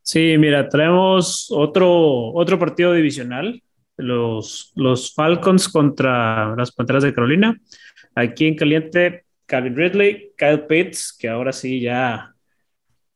[0.00, 3.62] Sí, mira, traemos otro, otro partido divisional,
[3.96, 7.60] los, los Falcons contra las Panteras de Carolina.
[8.14, 12.34] Aquí en caliente, Calvin Ridley, Kyle Pitts, que ahora sí ya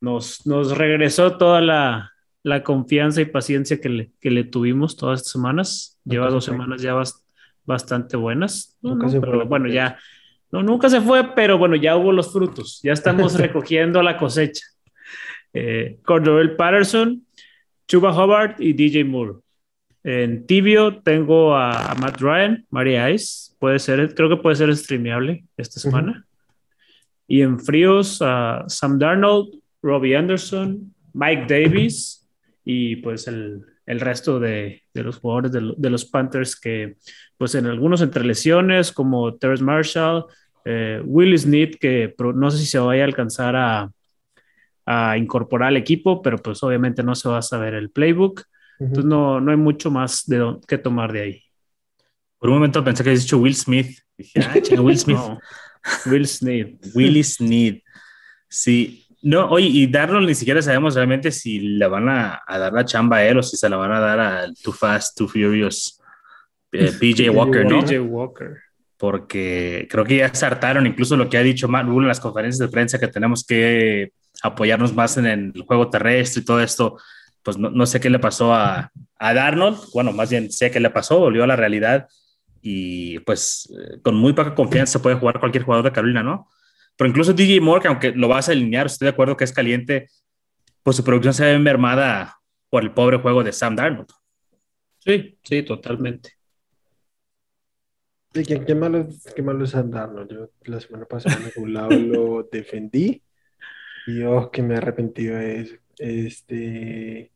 [0.00, 2.11] nos, nos regresó toda la,
[2.42, 6.00] la confianza y paciencia que le, que le tuvimos todas estas semanas.
[6.04, 7.00] Lleva dos semanas ya
[7.64, 8.76] bastante buenas.
[8.80, 9.98] pero bueno, ya,
[10.50, 12.80] no, nunca se fue, pero bueno, ya hubo los frutos.
[12.82, 14.66] Ya estamos recogiendo la cosecha.
[15.54, 15.98] Eh,
[16.56, 17.24] Patterson,
[17.86, 19.34] Chuba Hubbard y DJ Moore.
[20.04, 23.52] En tibio tengo a, Matt Ryan, María Ice.
[23.60, 26.26] Puede ser, creo que puede ser streameable esta semana.
[27.28, 32.21] Y en fríos a Sam Darnold, Robbie Anderson, Mike Davis
[32.64, 36.96] y pues el, el resto de, de, los jugadores de, de, los Panthers que
[37.36, 40.24] pues en algunos entre lesiones como Terrence Marshall,
[40.64, 43.90] eh, Will Smith que no sé si se vaya a alcanzar a,
[44.86, 48.42] a, incorporar al equipo, pero pues obviamente no se va a saber el playbook.
[48.78, 51.42] Entonces no, no hay mucho más de que tomar de ahí.
[52.38, 53.98] Por un momento pensé que habías dicho Will Smith.
[54.16, 55.18] Dije, ah, Will Smith.
[56.06, 56.84] Will Smith.
[56.94, 57.82] Will Smith.
[58.48, 62.84] Sí, no, oye, y Darnold ni siquiera sabemos realmente si le van a, dar la
[62.84, 66.00] chamba a él o si se la van a dar al Too Fast, Too Furious
[66.72, 67.80] eh, PJ Walker, ¿no?
[67.80, 68.58] PJ Walker.
[68.96, 72.58] Porque creo que ya saltaron incluso lo que ha dicho Matt Rule en las conferencias
[72.58, 76.98] de prensa que tenemos que apoyarnos más en el juego terrestre y todo esto.
[77.42, 79.78] Pues no, no sé qué le pasó a, a Darnold.
[79.94, 82.08] Bueno, más bien sé qué le pasó, volvió a la realidad
[82.60, 86.48] y pues eh, con muy poca confianza puede jugar cualquier jugador de Carolina, ¿no?
[86.96, 89.52] Pero incluso DJ Moore, que aunque lo vas a alinear, estoy de acuerdo que es
[89.52, 90.08] caliente,
[90.82, 94.08] pues su producción se ve mermada por el pobre juego de Sam Darnold.
[94.98, 96.30] Sí, sí, totalmente.
[98.32, 100.30] qué, malo, qué malo es Sam Darnold.
[100.30, 103.22] Yo la semana pasada en algún lado lo defendí
[104.06, 105.76] y oh, que me he arrepentido de eso.
[105.98, 107.32] Este,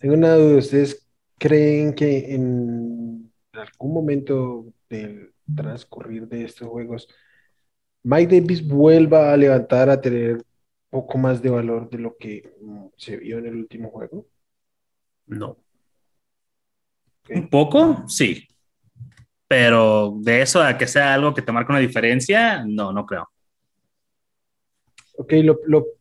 [0.00, 0.58] tengo una duda.
[0.58, 1.08] ¿Ustedes
[1.38, 7.08] creen que en algún momento del transcurrir de estos juegos
[8.02, 10.42] Mike Davis vuelva a levantar a tener
[10.88, 14.26] poco más de valor de lo que mm, se vio en el último juego?
[15.26, 15.56] No.
[17.28, 18.48] Un poco, sí.
[19.46, 23.28] Pero de eso a que sea algo que te marque una diferencia, no, no creo.
[25.16, 25.34] Ok,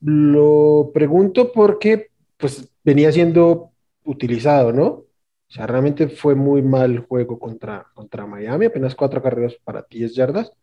[0.02, 3.72] lo, pregunto porque pues venía siendo
[4.06, 4.86] utilizado, ¿no?
[4.86, 10.16] O sea, realmente fue muy mal juego contra, contra Miami, apenas cuatro carreras para 10
[10.16, 10.54] yardas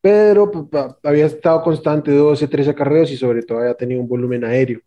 [0.00, 4.44] pero pues, había estado constante 12, 13 carreras y sobre todo había tenido un volumen
[4.44, 4.80] aéreo.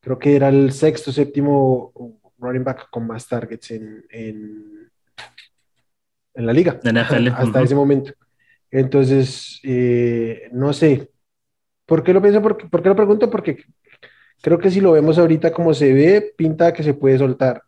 [0.00, 1.92] Creo que era el sexto, séptimo
[2.38, 4.90] running back con más targets en, en,
[6.34, 6.80] la liga
[7.36, 8.12] hasta ese momento.
[8.70, 11.10] Entonces, eh, no sé.
[11.86, 12.40] ¿Por qué lo pienso?
[12.40, 13.28] ¿Por qué, lo pregunto?
[13.28, 13.64] Porque
[14.40, 17.62] creo que si lo vemos ahorita como se ve, pinta que se puede soltar.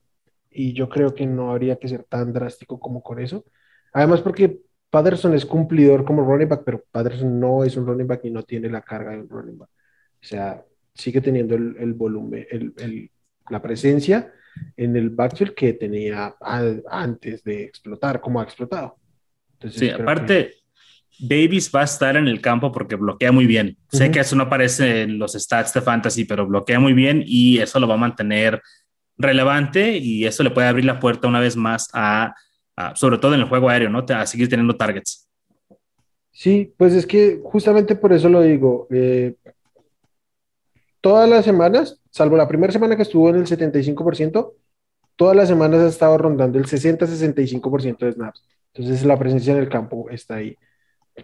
[0.51, 3.45] Y yo creo que no habría que ser tan drástico como con eso.
[3.93, 4.61] Además, porque
[4.93, 8.43] Patterson es cumplidor como running back, pero Patterson no es un running back y no
[8.43, 9.71] tiene la carga de un running back.
[9.71, 13.11] O sea, sigue teniendo el, volumen, el,
[13.49, 14.31] la presencia
[14.77, 16.37] en el backfield que tenía
[16.91, 18.99] antes de explotar, como ha explotado.
[19.71, 20.57] sí, aparte,
[21.19, 23.79] Davis va a estar en el campo porque bloquea muy bien.
[23.91, 27.61] Sé que eso no aparece en los stats de fantasy, pero bloquea muy bien y
[27.61, 28.61] eso lo va a mantener
[29.17, 32.35] relevante y eso le puede abrir la puerta una vez más a
[32.95, 34.05] sobre todo en el juego aéreo, ¿no?
[34.09, 35.29] A seguir teniendo targets.
[36.31, 38.89] Sí, pues es que justamente por eso lo digo.
[38.91, 39.37] Eh,
[41.01, 44.55] todas las semanas, salvo la primera semana que estuvo en el 75%,
[45.17, 48.45] todas las semanas ha estado rondando el 60-65% de snaps.
[48.75, 50.57] Entonces la presencia en el campo está ahí.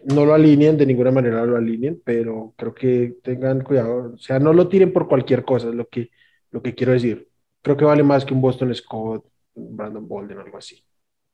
[0.04, 4.12] No lo alineen, de ninguna manera lo alineen, pero creo que tengan cuidado.
[4.14, 6.10] O sea, no lo tiren por cualquier cosa, es lo que,
[6.50, 7.28] lo que quiero decir.
[7.62, 10.84] Creo que vale más que un Boston Scott, Brandon Bolden, algo así.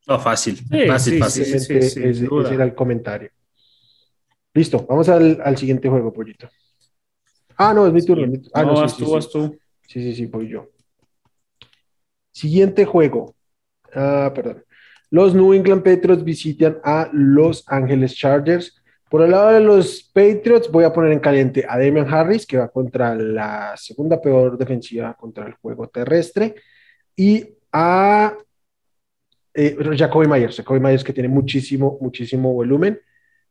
[0.07, 1.43] Oh, fácil, fácil, fácil.
[1.43, 3.31] ese, era el comentario.
[4.53, 6.49] Listo, vamos al, siguiente juego, Pollito.
[7.57, 8.41] Ah, no, es mi turno.
[8.53, 9.59] Ah, no, sí, tú, tú.
[9.87, 10.71] Sí, sí, sí, voy yo.
[12.31, 13.35] Siguiente juego.
[13.95, 14.65] Ah, perdón.
[15.11, 18.83] Los New England Patriots visitan a Los Angeles Chargers.
[19.09, 22.59] Por el lado de los Patriots, voy a poner en caliente a Damian Harris, que
[22.59, 26.57] va contra la segunda peor defensiva contra el juego terrestre,
[27.15, 28.37] y a
[29.55, 33.01] eh, Jacoby Myers, Jacoby Myers que tiene muchísimo, muchísimo volumen.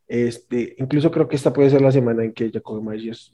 [0.06, 3.32] Este, incluso creo que esta puede ser la semana en que Jacoby Myers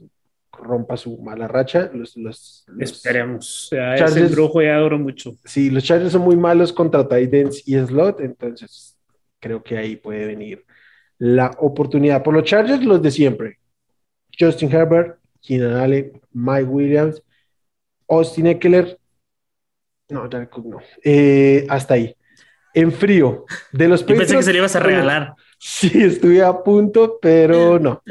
[0.53, 1.91] rompa su mala racha.
[1.93, 3.67] Los, los, Esperemos.
[3.67, 5.37] O sea, ese brujo ya duró mucho.
[5.45, 8.97] Sí, los Chargers son muy malos contra Titans y slot, entonces
[9.41, 10.65] creo que ahí puede venir
[11.19, 12.23] la oportunidad.
[12.23, 13.59] Por los Chargers, los de siempre.
[14.39, 17.23] Justin Herbert, Keenan Allen, Mike Williams,
[18.09, 18.99] Austin Eckler.
[20.09, 20.79] No, no.
[21.05, 22.17] Eh, hasta ahí.
[22.75, 23.45] En frío.
[23.73, 25.35] De los Yo pensé que se ibas a regalar.
[25.59, 28.03] Sí, estuve a punto, pero no.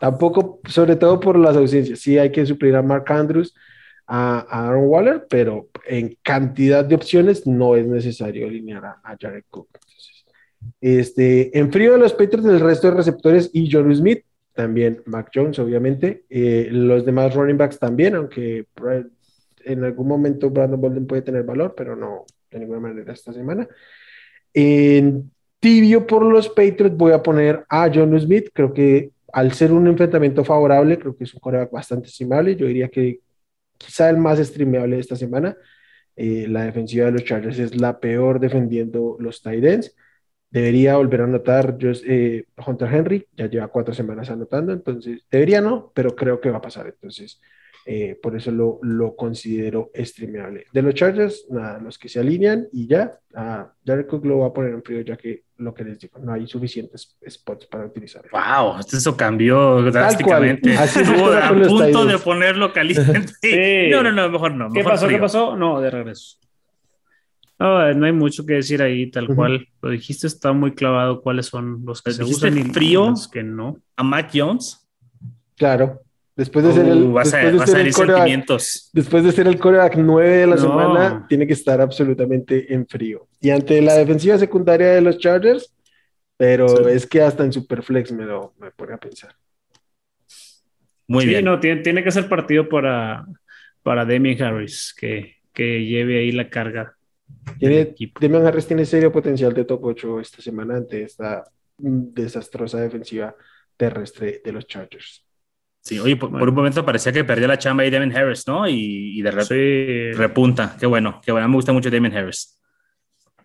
[0.00, 2.00] Tampoco, sobre todo por las ausencias.
[2.00, 3.54] Sí, hay que suplir a Mark Andrews,
[4.06, 9.68] a, Aaron Waller, pero en cantidad de opciones no es necesario alinear a, Jared Cook.
[10.80, 15.30] este, en frío de los Patriots, del resto de receptores y John Smith, también Mac
[15.34, 16.24] Jones, obviamente.
[16.28, 18.66] Eh, los demás running backs también, aunque
[19.64, 23.66] en algún momento Brandon Bolden puede tener valor, pero no de ninguna manera esta semana.
[24.54, 28.50] En tibio por los Patriots voy a poner a John Smith.
[28.52, 32.56] Creo que al ser un enfrentamiento favorable, creo que es un coreback bastante estimable.
[32.56, 33.20] Yo diría que
[33.78, 35.56] quizá el más streameable de esta semana.
[36.16, 39.86] Eh, la defensiva de los Chargers es la peor defendiendo los tight.
[40.50, 45.92] Debería volver a anotar eh, Hunter Henry, ya lleva cuatro semanas anotando, entonces debería no,
[45.94, 46.88] pero creo que va a pasar.
[46.88, 47.40] Entonces,
[47.92, 50.64] eh, por eso lo, lo, considero streameable.
[50.72, 54.46] De los Chargers, nada, los que se alinean y ya, uh, Jared Cook lo va
[54.46, 57.86] a poner en frío ya que lo que les digo, no hay suficientes spots para
[57.86, 58.22] utilizar.
[58.30, 58.78] ¡Wow!
[58.78, 60.72] Eso cambió drásticamente.
[60.84, 63.90] Estuvo a punto de ponerlo caliente.
[63.90, 64.70] No, no, no, mejor no.
[64.70, 65.08] ¿Qué pasó?
[65.08, 65.56] ¿Qué pasó?
[65.56, 66.36] No, de regreso.
[67.58, 69.66] No, no hay mucho que decir ahí, tal cual.
[69.82, 73.42] Lo dijiste, está muy clavado cuáles son los que se usan y frío los que
[73.42, 73.78] no.
[73.96, 74.88] ¿A Mac Jones?
[75.56, 76.02] Claro.
[76.40, 78.46] Después de ser el, después de ser el coreback,
[78.94, 83.28] después de ser el coreback 9 de la semana, tiene que estar absolutamente en frío.
[83.42, 85.76] Y ante la defensiva secundaria de los Chargers,
[86.38, 89.36] pero es que hasta en Superflex me lo me pone a pensar.
[91.08, 91.44] Muy bien.
[91.44, 93.26] No, tiene, tiene, que ser partido para,
[93.82, 96.96] para Damien Harris, que, que lleve ahí la carga.
[97.58, 97.94] Tiene,
[98.46, 101.44] Harris tiene serio potencial de top 8 esta semana ante esta
[101.76, 103.36] desastrosa defensiva
[103.76, 105.26] terrestre de los Chargers.
[105.82, 108.68] Sí, oye, por, un momento parecía que perdió la chamba ahí Damon Harris, ¿no?
[108.68, 110.76] Y, de repente repunta.
[110.78, 111.48] Qué bueno, qué bueno.
[111.48, 112.58] Me gusta mucho Damon Harris.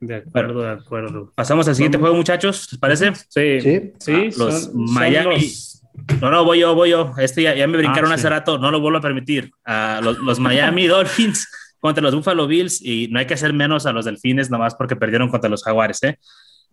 [0.02, 1.32] De acuerdo, de acuerdo.
[1.36, 3.16] Pasamos al siguiente juego, muchachos, ¿les parece?
[3.30, 3.94] Sí, sí.
[4.00, 5.52] sí ah, los Miami.
[6.22, 7.14] No, no, voy yo, voy yo.
[7.18, 9.52] Este ya, me brincaron ah, hace rato, no lo vuelvo a permitir.
[9.66, 11.48] Uh, los, los Miami Dolphins
[11.80, 14.96] contra los Buffalo Bills y no hay que hacer menos a los Delfines nomás porque
[14.96, 16.20] perdieron contra los Jaguares, ¿eh?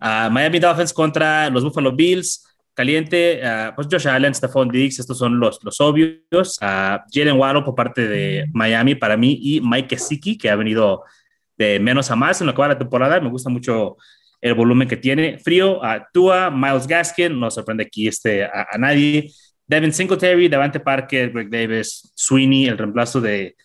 [0.01, 5.19] Uh, Miami Dolphins contra los Buffalo Bills caliente, uh, pues Josh Allen, Stephon Diggs, estos
[5.19, 6.59] son los, los obvios.
[6.61, 11.03] Uh, Jalen Waddle por parte de Miami para mí y Mike Gesicki, que ha venido
[11.57, 13.21] de menos a más en lo que va la temporada.
[13.21, 13.97] Me gusta mucho
[14.41, 15.39] el volumen que tiene.
[15.39, 19.31] Frío, a Tua, Miles Gaskin, no sorprende aquí este, a, nadie.
[19.67, 23.57] Devin Singletary, Devante Parker, Greg Davis, Sweeney, el reemplazo de,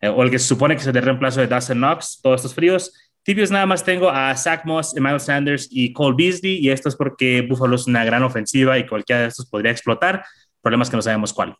[0.00, 2.54] eh, o el que se supone que es el reemplazo de Dustin Knox, todos estos
[2.54, 2.92] fríos.
[3.24, 6.94] Tibios nada más tengo a Zach Moss, Emmanuel Sanders y Cole Beasley, y esto es
[6.94, 10.16] porque Buffalo es una gran ofensiva y cualquiera de estos podría explotar.
[10.16, 11.56] El problema es que no sabemos cuál.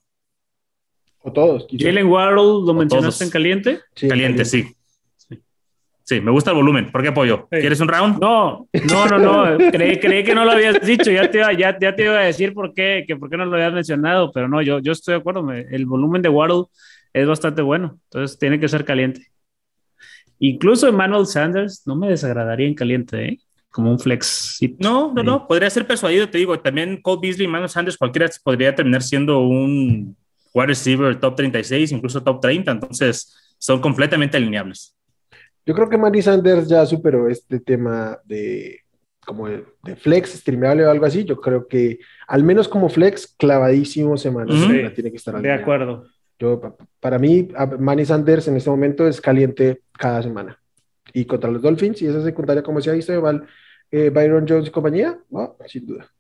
[1.23, 1.67] O todos.
[1.73, 3.81] Jalen Warhol, ¿lo mencionaste en caliente?
[3.95, 4.77] Sí, caliente, sí.
[6.03, 6.21] sí.
[6.21, 6.93] me gusta el volumen.
[6.93, 7.49] ¿Por qué apoyo?
[7.49, 8.21] ¿Quieres un round?
[8.21, 9.71] No, no, no, no.
[9.71, 11.11] creí, que no lo habías dicho.
[11.11, 13.47] Ya te, iba, ya, ya te iba a decir por qué, que por qué no
[13.47, 15.51] lo habías mencionado, pero no, yo, yo estoy de acuerdo.
[15.51, 16.65] El volumen de Waddle
[17.15, 17.99] es bastante bueno.
[18.11, 19.29] Entonces tiene que ser caliente.
[20.39, 23.41] Incluso Emmanuel Sanders no me desagradaría en caliente, ¿eh?
[23.71, 24.59] Como un flex.
[24.79, 26.59] No, no, no, podría ser persuadido, te digo.
[26.61, 30.17] También Cole Beasley, Emmanuel Sanders, cualquiera podría terminar siendo un
[30.53, 32.71] wide receiver top 36, incluso top 30.
[32.71, 34.95] Entonces, son completamente alineables.
[35.67, 38.81] Yo creo que Manny Sanders ya superó este tema de
[39.25, 39.65] como de,
[39.97, 41.25] flex, streamable o algo así.
[41.25, 44.53] Yo creo que al menos como flex, clavadísimo semana.
[44.95, 46.07] tiene que estar De acuerdo.
[46.39, 50.61] Yo, para mí, Manny Sanders en este momento es caliente cada semana.
[51.13, 53.13] Y contra los Dolphins y esa secundaria, como se ha visto,
[53.91, 55.19] eh, Byron Jones y compañía,
[55.67, 56.11] sin duda.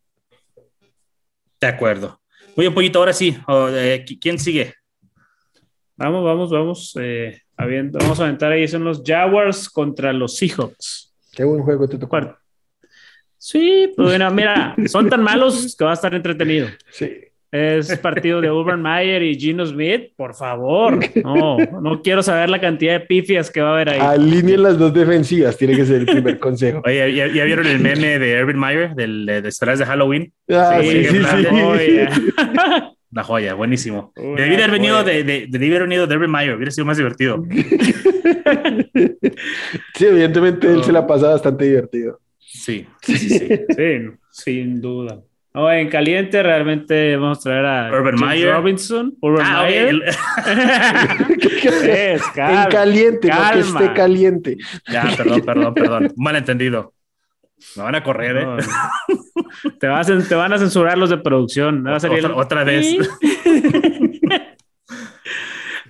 [1.61, 2.21] De acuerdo.
[2.57, 3.37] Muy un poquito, ahora sí.
[3.49, 4.75] Eh, ¿Quién sigue?
[5.97, 6.97] Vamos, vamos, vamos.
[7.01, 8.69] Eh, vamos a aventar ahí.
[8.69, 11.13] Son los Jaguars contra los Seahawks.
[11.33, 12.39] Qué buen juego te tocó.
[13.37, 16.69] Sí, pues bueno, mira, son tan malos que va a estar entretenido.
[16.91, 20.99] Sí es partido de Urban Meyer y Gino Smith, por favor.
[21.23, 24.01] No, no quiero saber la cantidad de pifias que va a haber ahí.
[24.01, 26.83] Alineen las dos defensivas, tiene que ser el primer consejo.
[26.85, 30.33] Oye, ¿ya, vieron el meme de Urban Meyer del, de, de de Halloween?
[30.51, 31.25] Ah, sí, sí, sí.
[33.13, 34.13] La joya, buenísimo.
[34.17, 37.45] Debí haber venido de, de, de, haber venido de Urban Meyer, hubiera sido más divertido.
[39.95, 42.19] sí, evidentemente él se la pasa bastante divertido.
[42.37, 43.29] Sí, sí, sí.
[43.29, 43.49] sí.
[43.77, 44.01] sí
[44.31, 45.23] sin duda.
[45.55, 48.53] No, en caliente realmente vamos a traer a Urban Meyer.
[48.53, 49.15] Robinson.
[49.21, 50.03] Urban ah, Meyer.
[51.85, 54.57] es, en caliente, no que esté caliente.
[54.91, 56.13] Ya, perdón, perdón, perdón.
[56.17, 56.93] Malentendido.
[57.77, 58.47] Me van a correr, ¿eh?
[59.79, 59.87] te,
[60.29, 61.87] te, van a censurar los de producción.
[61.87, 62.97] Va a salir otra, vez.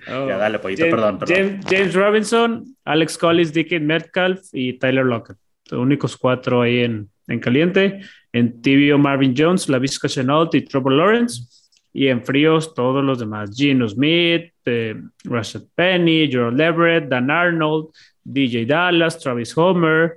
[0.07, 5.37] ya, dale, poquito, perdón, James, Robinson, Alex Collins, Dickie Metcalf y Tyler Lockett.
[5.71, 8.01] Los únicos cuatro ahí en, en caliente.
[8.35, 11.43] En tibio, Marvin Jones, LaVisca Chenault y Trevor Lawrence.
[11.93, 13.51] Y en fríos, todos los demás.
[13.55, 17.91] Gino Smith, eh, Rashad Penny, Gerald Everett, Dan Arnold,
[18.25, 20.15] DJ Dallas, Travis Homer,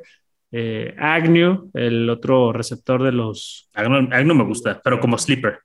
[0.51, 3.71] eh, Agnew, el otro receptor de los.
[3.73, 5.61] Agnew, me gusta, pero como sleeper.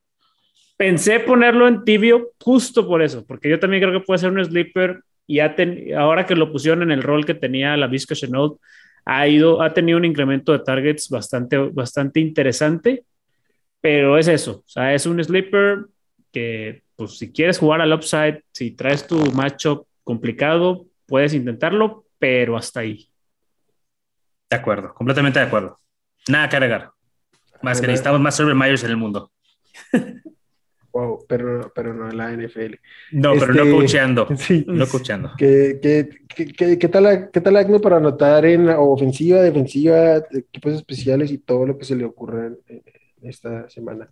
[0.77, 4.45] Pensé ponerlo en tibio justo por eso, porque yo también creo que puede ser un
[4.45, 5.01] sleeper.
[5.25, 8.59] Y ahora que lo pusieron en el rol que tenía la Vizca Chenault,
[9.05, 13.05] ha, ido, ha tenido un incremento de targets bastante, bastante interesante,
[13.81, 15.85] pero es eso, o sea, es un sleeper
[16.31, 22.57] que, pues, si quieres jugar al upside, si traes tu matchup complicado, puedes intentarlo, pero
[22.57, 23.09] hasta ahí.
[24.49, 25.79] De acuerdo, completamente de acuerdo.
[26.27, 26.91] Nada que agregar.
[27.61, 29.31] Más que necesitamos más Server Myers en el mundo.
[30.93, 32.75] Wow, pero, pero no en la NFL.
[33.13, 34.27] No, pero no este, coachando.
[34.37, 34.63] Sí.
[34.67, 35.31] No coachando.
[35.35, 41.65] ¿Qué, qué, tal, ¿Qué tal Acme para anotar en ofensiva, defensiva, equipos especiales y todo
[41.65, 42.83] lo que se le ocurra en,
[43.23, 44.07] esta semana?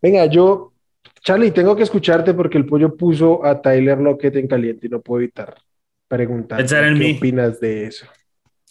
[0.00, 0.72] Venga, yo,
[1.20, 5.00] Charlie, tengo que escucharte porque el pollo puso a Tyler Lockett en caliente y no
[5.00, 5.54] puedo evitar
[6.08, 8.06] preguntar qué opinas de eso.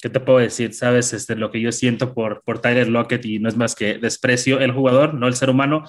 [0.01, 0.73] ¿Qué te puedo decir?
[0.73, 3.99] Sabes, este, lo que yo siento por, por Tyler Lockett y no es más que
[3.99, 5.85] desprecio el jugador, no el ser humano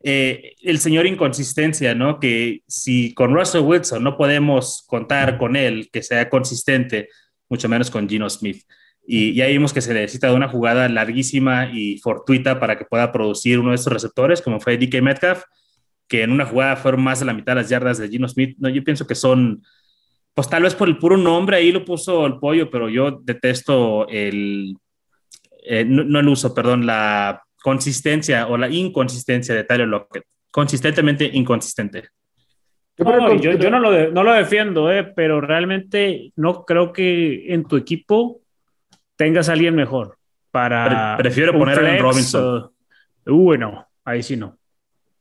[0.00, 2.20] eh, el señor inconsistencia, ¿no?
[2.20, 7.08] Que si con Russell Wilson no podemos contar con él, que sea consistente,
[7.48, 8.62] mucho menos con Gino Smith.
[9.06, 13.10] Y ya vimos que se necesita de una jugada larguísima y fortuita para que pueda
[13.10, 15.42] producir uno de estos receptores, como fue DK Metcalf,
[16.06, 18.56] que en una jugada fueron más de la mitad de las yardas de Gino Smith.
[18.58, 19.62] No, yo pienso que son,
[20.34, 24.06] pues tal vez por el puro nombre, ahí lo puso el pollo, pero yo detesto
[24.08, 24.76] el,
[25.64, 30.24] eh, no el uso, perdón, la consistencia o la inconsistencia de Tyler Lockett.
[30.50, 32.08] Consistentemente inconsistente.
[32.96, 38.40] yo, no, lo no, lo defiendo, eh, pero realmente no creo que en tu equipo
[39.16, 40.16] tengas a alguien mejor
[40.50, 41.16] para.
[41.18, 42.70] prefiero poner a Robinson.
[43.26, 44.58] Uh, no, ahí sí no.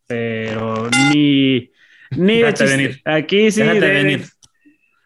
[0.07, 1.69] Pero ni.
[2.11, 3.61] Ni de Aquí sí.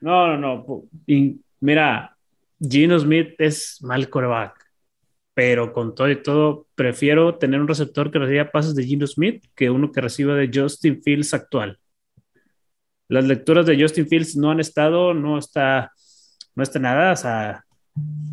[0.01, 0.83] No, no, no.
[1.59, 2.15] mira,
[2.59, 4.60] Gino Smith es mal coreback
[5.33, 9.45] pero con todo y todo, prefiero tener un receptor que reciba pases de Gino Smith
[9.55, 11.79] que uno que reciba de Justin Fields actual.
[13.07, 15.91] Las lecturas de Justin Fields no han estado, no está,
[16.55, 17.65] no está nada, o sea,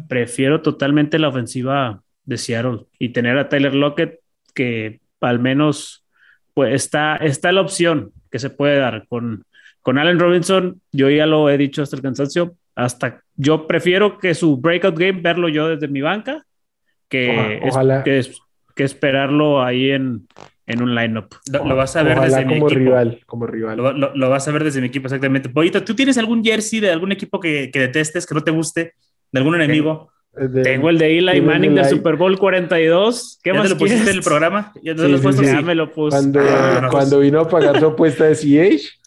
[0.08, 4.20] prefiero totalmente la ofensiva de Seattle y tener a Tyler Lockett
[4.54, 6.04] que al menos
[6.54, 9.44] pues está, está la opción que se puede dar con,
[9.80, 14.34] con Allen Robinson, yo ya lo he dicho hasta el cansancio, hasta yo prefiero que
[14.34, 16.44] su breakout game verlo yo desde mi banca
[17.08, 17.60] que,
[18.74, 20.26] que, esperarlo ahí en,
[20.66, 21.34] en un lineup.
[21.50, 22.68] Lo, lo, vas a ver desde mi equipo.
[22.68, 23.76] Rival, como rival.
[23.76, 25.48] Lo, lo, vas a ver desde mi equipo, exactamente.
[25.48, 28.94] Pollito, ¿tú tienes algún jersey de algún equipo que, que detestes, que no te guste,
[29.32, 30.10] de algún enemigo?
[30.62, 33.40] Tengo el de Eli Manning del Super Bowl 42.
[33.42, 34.72] ¿Qué ¿Ya más te lo pusiste en el programa?
[34.82, 35.42] ¿Ya te lo puesto?
[35.42, 36.16] Ya me lo puse.
[36.16, 38.98] Cuando, ah, cuando vino a pagar su apuesta de CH.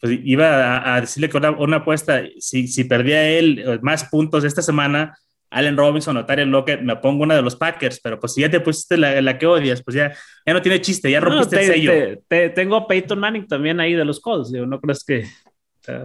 [0.00, 4.44] Pues iba a, decirle que una, una apuesta, si, si perdía él eh, más puntos
[4.44, 5.16] esta semana,
[5.54, 8.50] Allen Robinson o Tyler Lockett, me pongo una de los Packers, pero pues si ya
[8.50, 10.12] te pusiste la, que odias, pues ya,
[10.44, 12.22] ya no tiene chiste, ya rompiste el sello.
[12.54, 15.24] tengo a Peyton Manning también ahí de los Colts, no crees que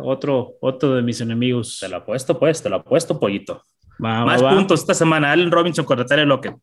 [0.01, 1.79] otro, otro de mis enemigos.
[1.79, 3.63] Te lo apuesto, pues, te lo apuesto, pollito.
[3.97, 6.55] Más puntos esta semana, Allen Robinson contra Tyler Lockett.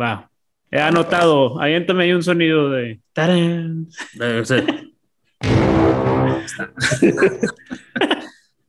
[0.00, 0.30] Va.
[0.70, 3.00] He anotado, ahí también hay un sonido de...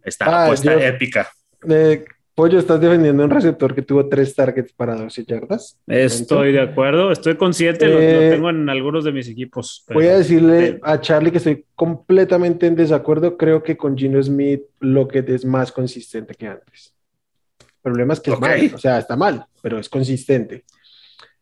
[0.03, 1.29] Está, ah, apuesta épica.
[2.37, 5.75] Pollo, estás defendiendo un receptor que tuvo tres targets para 12 yardas.
[5.87, 9.83] Estoy de acuerdo, estoy consciente, lo, eh, tengo en algunos de mis equipos.
[9.91, 13.37] voy a decirle a Charlie que estoy completamente en desacuerdo.
[13.37, 16.93] Creo que con Gino Smith Lockett es más consistente que antes.
[17.59, 20.63] El problema es que es mal, o sea, está mal, pero es consistente.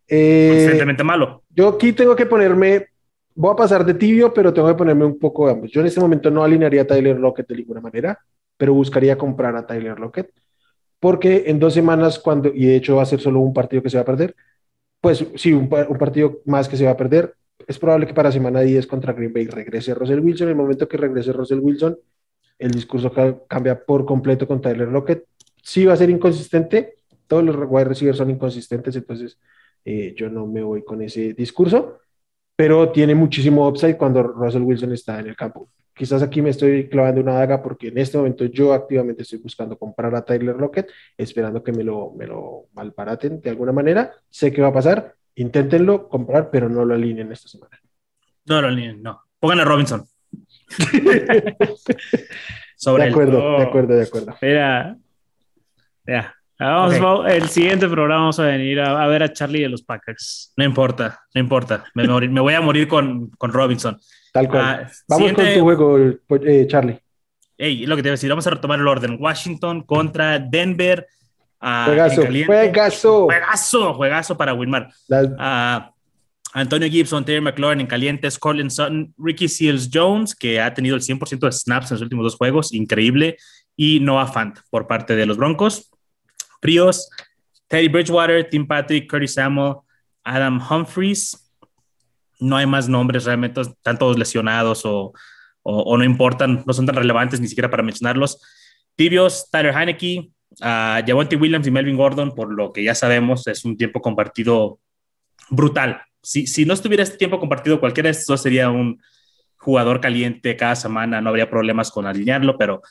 [0.07, 1.43] Eh, Consistentemente malo.
[1.49, 2.87] Yo aquí tengo que ponerme,
[3.33, 5.71] voy a pasar de tibio, pero tengo que ponerme un poco de ambos.
[5.71, 8.17] Yo en este momento no alinearía a Tyler Lockett de ninguna manera,
[8.55, 10.29] pero buscaría comprar a Tyler Lockett
[10.99, 13.89] porque en dos semanas, cuando, y de hecho va a ser solo un partido que
[13.89, 14.35] se va a perder,
[15.01, 17.35] pues sí, un, partido más que se va a perder,
[17.67, 20.47] es probable que para semana 10 contra Green Bay regrese Russell Wilson.
[20.47, 21.97] En el momento que regrese Russell Wilson,
[22.59, 23.11] el discurso
[23.47, 25.25] cambia por completo con Tyler Lockett.
[25.61, 26.95] Sí va a ser inconsistente,
[27.27, 29.39] todos los wide receivers son inconsistentes, entonces
[29.83, 31.99] eh, yo no me voy con ese discurso,
[32.55, 36.89] pero tiene muchísimo upside cuando Russell Wilson está en el campo quizás aquí me estoy
[36.89, 40.89] clavando una daga porque en este momento yo activamente estoy buscando comprar a Tyler Lockett,
[41.17, 44.13] esperando que me lo, me lo, malbaraten de alguna manera.
[44.29, 47.79] Sé que va a pasar, inténtenlo comprar, pero no lo alineen esta semana.
[48.45, 49.21] No lo alineen, no.
[49.39, 50.05] Pongan a Robinson.
[50.77, 51.55] de
[53.03, 54.35] acuerdo, de acuerdo, de acuerdo.
[54.41, 54.97] Mira,
[56.05, 56.35] ya.
[56.57, 60.53] Vamos, el siguiente programa vamos a venir a, ver a Charlie de los Packers.
[60.55, 61.83] No importa, no importa.
[61.93, 63.99] Me, voy a morir con, con Robinson.
[64.35, 64.61] Tal cual.
[64.61, 66.99] Ah, vamos con tu juego, eh, Charlie.
[67.57, 68.29] Hey, lo que te voy a decir.
[68.29, 69.15] Vamos a retomar el orden.
[69.17, 71.07] Washington contra Denver.
[71.57, 73.23] Juegazo, juegazo.
[73.27, 74.89] Juegazo, juegazo para Wilmar.
[75.39, 75.89] Ah,
[76.51, 81.01] Antonio Gibson, Terry McLaurin en calientes, Colin Sutton, Ricky Seals Jones, que ha tenido el
[81.01, 83.37] 100% de snaps en los últimos dos juegos, increíble,
[83.77, 85.89] y Noah Fant por parte de los Broncos.
[86.61, 87.09] Fríos,
[87.69, 89.75] Teddy Bridgewater, Tim Patrick, Curtis Samuel,
[90.25, 91.44] Adam Humphries.
[92.39, 95.13] No hay más nombres realmente, están todos lesionados o,
[95.63, 98.41] no importan, no son tan relevantes ni siquiera para mencionarlos.
[98.95, 100.31] Tibios, Tyler Heineke,
[100.61, 104.79] uh, Williams y Melvin Gordon, por lo que ya sabemos, es un tiempo compartido
[105.49, 108.99] brutal si, no estuviera este tiempo compartido, cualquiera de estos dos sería un
[109.57, 112.81] jugador caliente cada semana, no habría problemas con alinearlo, pero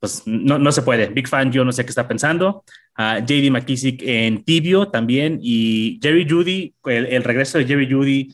[0.00, 1.08] pues no, no se puede.
[1.08, 2.64] Big fan, yo no sé qué está pensando.
[2.96, 8.32] Uh, JD McKissick en tibio también y Jerry Judy, el, regreso de Jerry Judy,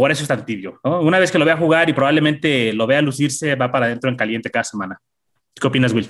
[0.00, 0.80] por eso es tan tibio.
[0.82, 4.16] Una vez que lo vea jugar y probablemente lo vea lucirse, va para adentro en
[4.16, 4.98] caliente cada semana.
[5.52, 6.08] ¿Qué opinas, Will?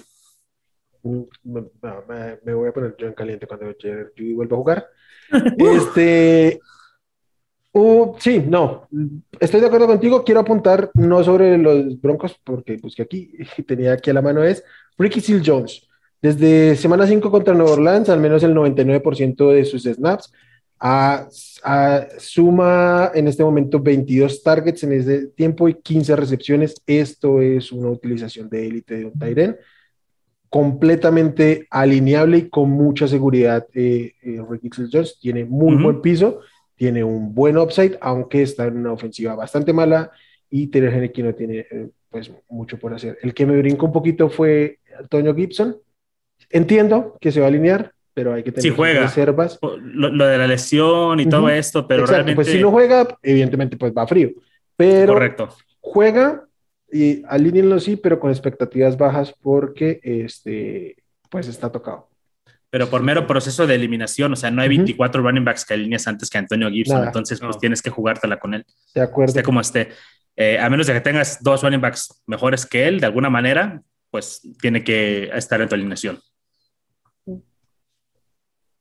[1.02, 1.22] Mm,
[2.44, 4.86] me, voy a poner yo en caliente cuando Jerry Judy vuelva a jugar.
[5.58, 6.60] este,
[7.72, 8.88] Uh, sí, no,
[9.40, 10.22] estoy de acuerdo contigo.
[10.22, 13.32] Quiero apuntar no sobre los Broncos, porque pues que aquí
[13.66, 14.62] tenía aquí a la mano es
[14.98, 15.88] Ricky Seal Jones.
[16.22, 20.32] Desde semana 5 contra Nueva Orleans, al menos el 99% de sus snaps,
[20.80, 21.28] a,
[22.18, 26.74] suma en este momento 22 targets en ese tiempo y 15 recepciones.
[26.86, 29.56] Esto es una utilización de élite de un Tyren
[30.48, 33.66] completamente alineable y con mucha seguridad.
[33.72, 36.40] Eh, eh, Ricky Jones tiene muy buen piso
[36.80, 40.10] tiene un buen upside, aunque está en una ofensiva bastante mala
[40.48, 43.18] y Taylor Henneke no tiene eh, pues mucho por hacer.
[43.20, 45.76] El que me brincó un poquito fue Antonio Gibson.
[46.48, 49.58] Entiendo que se va a alinear, pero hay que tener reservas.
[49.80, 52.36] Lo, de la lesión y todo esto, pero Exacto, realmente...
[52.36, 54.28] Pues si no juega, evidentemente pues va frío.
[54.76, 55.48] Pero Correcto.
[55.80, 56.44] juega
[56.92, 60.96] y alínenlo sí, pero con expectativas bajas porque este
[61.30, 62.08] pues está tocado
[62.68, 66.06] pero por mero proceso de eliminación, o sea, no hay 24 running backs que alineas
[66.06, 68.64] antes que Antonio Gibson, entonces pues tienes que jugártela con él.
[68.94, 69.30] De acuerdo.
[69.30, 69.88] Esté como esté.
[70.36, 73.82] Eh, a menos de que tengas dos running backs mejores que él, de alguna manera,
[74.08, 76.20] pues tiene que estar en tu alineación.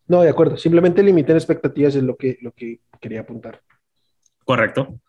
[0.10, 0.58] No, de acuerdo.
[0.58, 3.62] Simplemente limiten expectativas es lo que, lo que quería apuntar.
[4.44, 5.00] Correcto.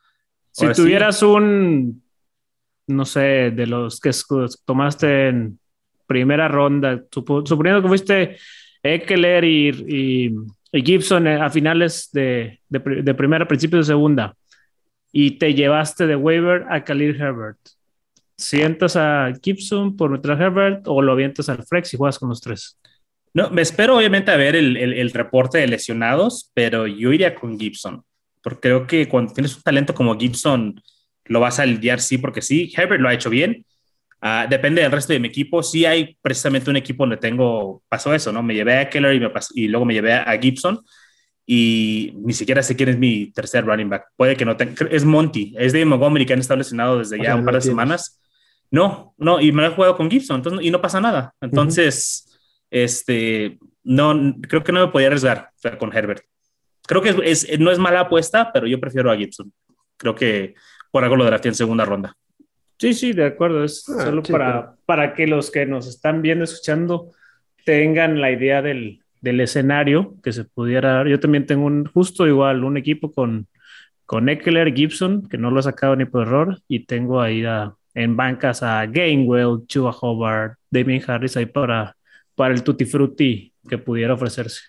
[0.53, 2.03] Si tuvieras un,
[2.87, 4.11] no sé, de los que
[4.65, 5.59] tomaste en
[6.07, 8.37] primera ronda, suponiendo que fuiste
[8.83, 10.35] Eckler y,
[10.73, 12.61] Gibson eh, a finales de,
[13.17, 14.37] primera, principios de segunda,
[15.13, 17.59] y te llevaste de waiver a Khalil Herbert.
[18.37, 22.29] ¿Sientas a Gibson por meter a Herbert o lo avientas al flex y juegas con
[22.29, 22.80] los tres?
[23.33, 28.03] No, me espero obviamente a ver el, reporte de lesionados, pero yo iría con Gibson,
[28.43, 30.81] porque creo que cuando tienes un talento como Gibson,
[31.27, 33.65] lo vas a lidiar sí, porque sí, Herbert lo ha hecho bien,
[34.23, 35.63] Ah, depende del resto de mi equipo.
[35.63, 38.43] Sí hay precisamente un equipo donde tengo, pasó eso, ¿no?
[38.43, 40.81] Me llevé a Keller y, me y luego me llevé a Gibson
[41.47, 44.09] y ni siquiera sé quién es mi tercer running back.
[44.17, 47.45] Puede que no tenga, es Monty, es de Montgomery que han establecido desde ya un
[47.45, 48.21] par de semanas.
[48.71, 51.35] No, no, y me lo he jugado con Gibson entonces, y no pasa nada.
[51.41, 52.30] Entonces,
[52.71, 56.23] este, no, creo que no me podía arriesgar con Herbert.
[56.87, 59.53] Creo que es, no es mala apuesta, pero yo prefiero a Gibson.
[59.97, 60.55] Creo que
[60.91, 62.17] por algo lo drafté en segunda ronda.
[62.79, 63.63] Sí, sí, de acuerdo.
[63.63, 67.13] Es ah, solo para, para que los que nos están viendo, escuchando,
[67.65, 71.09] tengan la idea del, del, escenario que se pudiera dar.
[71.09, 73.47] Yo también tengo un, justo igual, un equipo con,
[74.07, 77.45] con Eckler, Gibson, que no lo he sacado ni por error, y tengo ahí
[77.95, 81.97] en bancas a Gainwell, Chuba Hobart, Damien Harris ahí para,
[82.41, 84.63] para el Tutti Frutti que pudiera ofrecerse.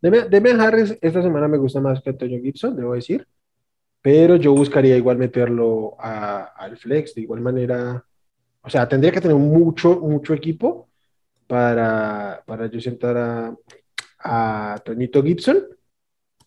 [0.00, 3.26] Damien Harris esta semana me gusta más que Antonio Gibson, debo decir
[4.02, 8.04] pero yo buscaría igual meterlo al flex, de igual manera,
[8.62, 10.88] o sea, tendría que tener mucho, mucho equipo
[11.46, 13.56] para, para yo sentar a,
[14.20, 15.58] a Tonito Gibson.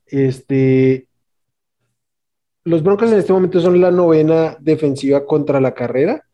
[0.07, 1.07] Este,
[2.64, 6.26] los Broncos en este momento son la novena defensiva contra la carrera,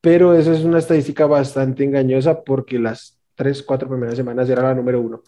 [0.00, 4.74] pero esa es una estadística bastante engañosa porque las tres, cuatro primeras semanas era la
[4.74, 5.22] número uno.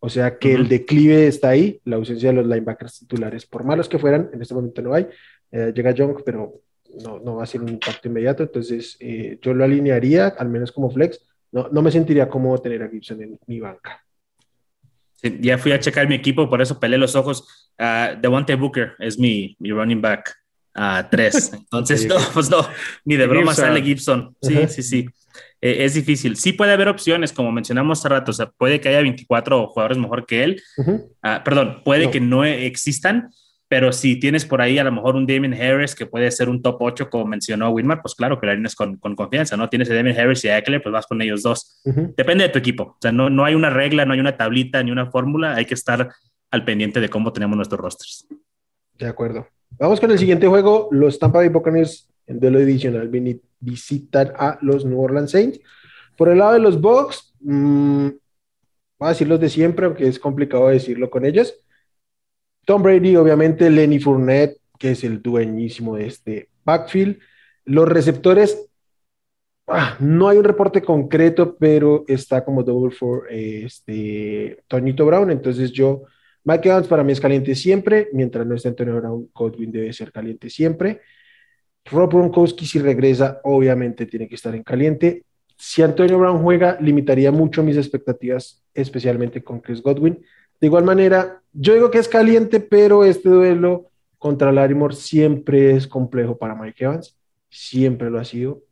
[0.00, 3.88] O sea que el declive está ahí, la ausencia de los linebackers titulares, por malos
[3.88, 5.08] que fueran, en este momento no hay.
[5.50, 6.60] Eh, llega Young, pero
[7.04, 10.70] no, no, va a ser un impacto inmediato, entonces eh, yo lo alinearía, al menos
[10.72, 11.20] como flex.
[11.50, 14.04] No, no me sentiría cómodo tener a Gibson en mi banca.
[15.40, 17.72] ya fui a checar mi equipo, por eso pelé los ojos.
[17.78, 20.36] Uh, Devontae Booker es mi, mi running back
[20.74, 21.52] a uh, tres.
[21.54, 22.66] Entonces, no, pues no,
[23.04, 24.34] ni de broma sale Gibson.
[24.42, 25.08] Sí, sí, sí.
[25.60, 26.36] Eh, es difícil.
[26.36, 28.30] Sí puede haber opciones, como mencionamos hace rato.
[28.30, 30.62] O sea, puede que haya 24 jugadores mejor que él.
[30.76, 31.00] Uh,
[31.44, 33.30] perdón, puede que no existan,
[33.68, 36.62] pero si tienes por ahí a lo mejor un Damien Harris que puede ser un
[36.62, 39.68] top 8, como mencionó Wilmar, pues claro que lo tienes con, con, confianza, ¿no?
[39.68, 41.80] Tienes a Damien Harris y a Eckler, pues vas con ellos dos.
[42.16, 42.84] Depende de tu equipo.
[42.84, 45.54] O sea, no, no hay una regla, no hay una tablita ni una fórmula.
[45.54, 46.08] Hay que estar
[46.50, 48.26] al pendiente de cómo tenemos nuestros rosters.
[48.94, 49.46] De acuerdo.
[49.70, 50.88] Vamos con el siguiente juego.
[50.90, 53.10] Los Tampa Bay Buccaneers en duelo divisional
[53.60, 55.60] visitan a los New Orleans Saints.
[56.16, 58.08] Por el lado de los Bucks, mmm,
[58.98, 61.54] voy a decir los de siempre, aunque es complicado decirlo con ellos.
[62.64, 67.18] Tom Brady, obviamente, Lenny Fournette, que es el dueñísimo de este backfield.
[67.64, 68.68] Los receptores,
[69.66, 75.30] ah, no hay un reporte concreto, pero está como double for este, Tonito Brown.
[75.30, 76.02] Entonces yo,
[76.48, 80.10] Mike Evans para mí es caliente siempre, mientras no esté Antonio Brown, Godwin debe ser
[80.10, 81.02] caliente siempre.
[81.84, 85.26] Rob Gronkowski si regresa, obviamente tiene que estar en caliente.
[85.58, 90.24] Si Antonio Brown juega, limitaría mucho mis expectativas, especialmente con Chris Godwin.
[90.58, 95.86] De igual manera, yo digo que es caliente, pero este duelo contra Larimore siempre es
[95.86, 97.14] complejo para Mike Evans,
[97.50, 98.62] siempre lo ha sido.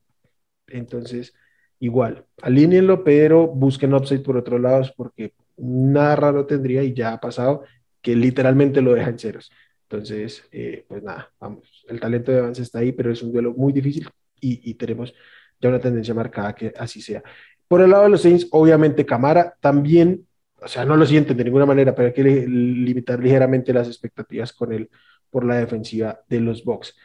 [0.66, 1.34] Entonces,
[1.78, 7.20] igual, alínenlo, pero busquen upside por otros lados porque nada raro tendría y ya ha
[7.20, 7.64] pasado
[8.02, 9.50] que literalmente lo deja en ceros.
[9.82, 13.52] Entonces, eh, pues nada, vamos, el talento de Evans está ahí, pero es un duelo
[13.52, 14.08] muy difícil
[14.40, 15.14] y, y tenemos
[15.60, 17.22] ya una tendencia marcada que así sea.
[17.68, 20.26] Por el lado de los Saints, obviamente Camara también
[20.60, 24.52] o sea, no lo sienten de ninguna manera, pero hay que limitar ligeramente las expectativas
[24.52, 24.90] con él
[25.30, 26.96] por la defensiva de los Bucks.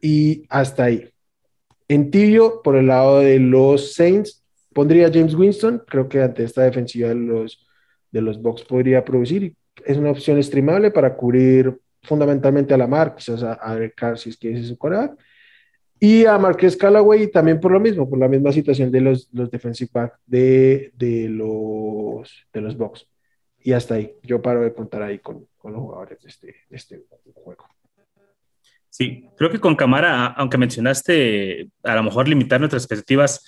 [0.00, 1.08] Y hasta ahí.
[1.88, 5.82] En tibio, por el lado de los Saints, pondría James Winston.
[5.86, 7.66] Creo que ante esta defensiva de los,
[8.10, 9.54] de los Bucks podría producir.
[9.84, 14.30] Es una opción streamable para cubrir fundamentalmente a la mar, quizás a, a Carr si
[14.30, 15.18] es que es su coreback.
[16.02, 19.50] Y a Marqués Callaway también por lo mismo, por la misma situación de los, los
[19.50, 23.06] defensive back de, de, los, de los Bucks.
[23.62, 26.76] Y hasta ahí, yo paro de contar ahí con, con los jugadores de este, de
[26.76, 27.04] este
[27.34, 27.66] juego.
[28.88, 33.44] Sí, creo que con Camara, aunque mencionaste a lo mejor limitar nuestras expectativas,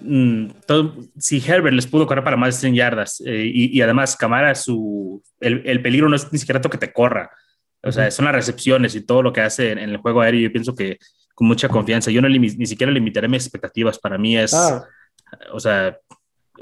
[0.00, 3.82] mm, todo, si Herbert les pudo correr para más de 100 yardas eh, y, y,
[3.82, 7.30] además Camara, su, el, el, peligro no es ni siquiera que te corra,
[7.82, 10.40] o sea, son las recepciones y todo lo que hace en, en el juego aéreo.
[10.40, 10.98] Yo pienso que
[11.36, 12.10] con mucha confianza.
[12.10, 13.98] Yo no ni siquiera limitaré mis expectativas.
[13.98, 14.84] Para mí es, ah.
[15.52, 15.96] o sea,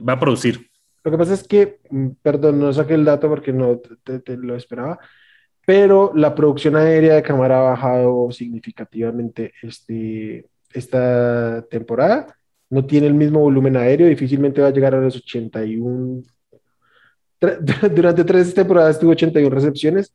[0.06, 0.68] va a producir.
[1.04, 4.36] Lo que pasa es que, mm, perdón, no saqué el dato porque no te, te
[4.36, 4.98] lo esperaba,
[5.64, 12.36] pero la producción aérea de cámara ha bajado significativamente este, esta temporada.
[12.74, 16.22] No tiene el mismo volumen aéreo, difícilmente va a llegar a los 81.
[17.94, 20.12] Durante tres temporadas tuvo 81 recepciones,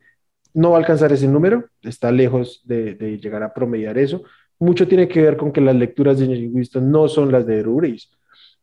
[0.53, 4.23] no va a alcanzar ese número, está lejos de, de llegar a promediar eso
[4.59, 7.59] mucho tiene que ver con que las lecturas de James Winston no son las de
[7.59, 7.81] Drew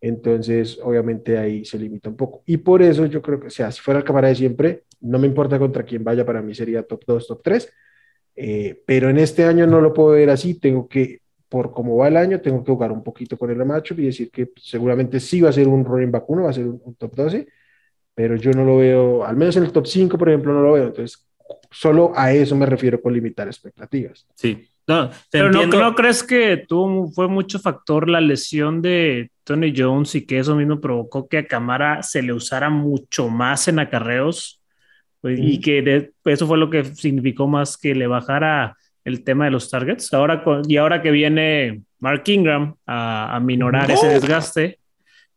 [0.00, 2.42] Entonces, obviamente ahí se limita un poco.
[2.46, 5.18] Y por eso yo creo que, o sea, si fuera el cámara de siempre, no
[5.18, 7.72] me importa contra quién vaya, para mí sería top 2, top 3.
[8.36, 10.60] Eh, pero en este año no lo puedo ver así.
[10.60, 13.94] Tengo que, por cómo va el año, tengo que jugar un poquito con el macho
[13.96, 16.66] y decir que seguramente sí va a ser un running back 1, va a ser
[16.66, 17.46] un, un top 12.
[18.14, 20.72] Pero yo no lo veo, al menos en el top 5, por ejemplo, no lo
[20.72, 20.86] veo.
[20.86, 21.26] Entonces,
[21.70, 24.26] solo a eso me refiero con limitar expectativas.
[24.34, 30.14] Sí, no, Pero no, crees que tuvo, fue mucho factor la lesión de Tony Jones
[30.14, 34.62] y que eso mismo provocó que a Camara se le usara mucho más en acarreos
[35.20, 38.76] pues, y que eso fue lo que significó más que le bajara
[39.06, 40.12] el tema de los targets.
[40.12, 44.78] Ahora y ahora que viene Mark Ingram a, minorar ese desgaste,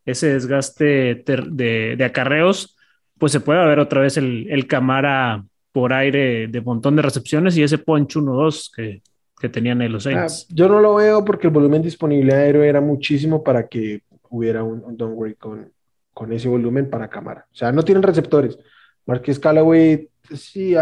[0.04, 2.76] ese desgaste de, de, acarreos,
[3.16, 7.56] pues se puede ver otra vez el, el Camara por aire de montón de recepciones
[7.56, 9.02] y ese punch 1-2 que
[9.40, 10.46] que tenían en los ah, Saints.
[10.50, 14.84] yo no lo veo porque el volumen disponible aéreo era muchísimo para que hubiera un,
[14.84, 15.72] un downgrade con,
[16.12, 17.46] con ese volumen para cámara.
[17.50, 18.58] O sea, no tienen receptores.
[19.06, 20.74] Marqués Callaway sí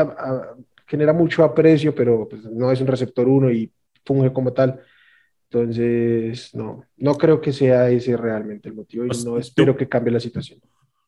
[0.88, 3.70] genera mucho aprecio, pero pues, no es un receptor uno y
[4.04, 4.80] funge como tal.
[5.50, 9.88] Entonces, no, no creo que sea ese realmente el motivo y pues, no espero que
[9.88, 10.60] cambie la situación.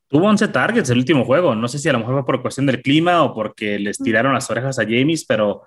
[0.08, 1.54] Tuvo 11 targets el último juego.
[1.54, 4.34] No sé si a lo mejor fue por cuestión del clima o porque les tiraron
[4.34, 5.62] las orejas a James, pero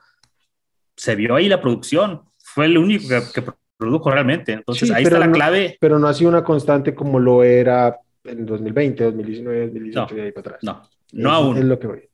[0.96, 2.24] se vio ahí la producción.
[2.38, 3.44] Fue el único que,
[3.78, 4.54] produjo realmente.
[4.54, 5.78] Entonces ahí está la clave.
[5.80, 10.32] Pero no ha sido una constante como lo era en 2020, 2019, 2018 y ahí
[10.32, 10.64] para atrás.
[10.64, 11.58] No, no aún.
[11.58, 12.10] Es lo que voy.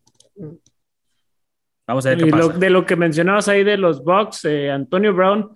[1.90, 2.54] Vamos a ver qué pasa.
[2.54, 5.50] de lo que mencionabas ahí de los Bucks, eh, Antonio Brown,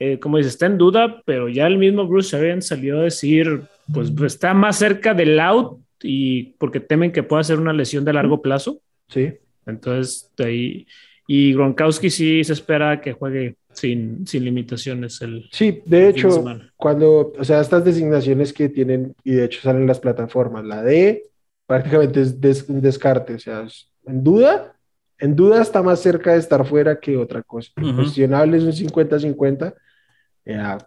[0.00, 3.62] eh, como dices, está en duda, pero ya el mismo Bruce Arians salió a decir,
[3.94, 8.12] pues, está más cerca del out y porque temen que pueda ser una lesión de
[8.12, 8.80] largo plazo.
[9.06, 9.34] Sí.
[9.66, 10.86] Entonces, de ahí.
[11.28, 15.48] Y Gronkowski sí se espera que juegue sin, sin limitaciones el.
[15.52, 16.44] Sí, de hecho,
[16.76, 21.22] cuando, o sea, estas designaciones que tienen, y de hecho salen las plataformas, la D
[21.66, 23.64] prácticamente es un descarte, o sea,
[24.06, 24.74] en duda,
[25.18, 27.70] en duda está más cerca de estar fuera que otra cosa.
[27.74, 29.74] Cuestionable es un 50-50,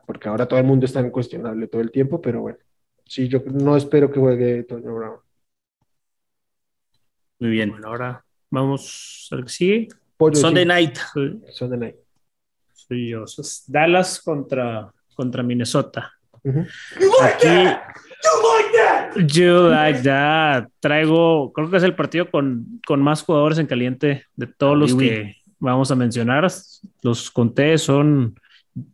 [0.05, 2.57] porque ahora todo el mundo está en cuestionable todo el tiempo, pero bueno,
[3.05, 5.19] sí, yo no espero que juegue Toño Brown.
[7.39, 7.71] Muy bien.
[7.71, 9.88] Bueno, ahora vamos al que sigue.
[10.34, 10.97] Sunday Night.
[11.49, 11.95] Sunday Night.
[12.73, 13.25] Soy yo.
[13.67, 16.11] Dallas contra, contra Minnesota.
[16.43, 17.47] Aquí,
[18.23, 18.71] You like
[20.03, 20.68] that.
[20.80, 24.95] Traigo, creo que es el partido con, con más jugadores en caliente de todos los
[24.95, 26.47] que vamos a mencionar.
[27.01, 28.36] Los conté, son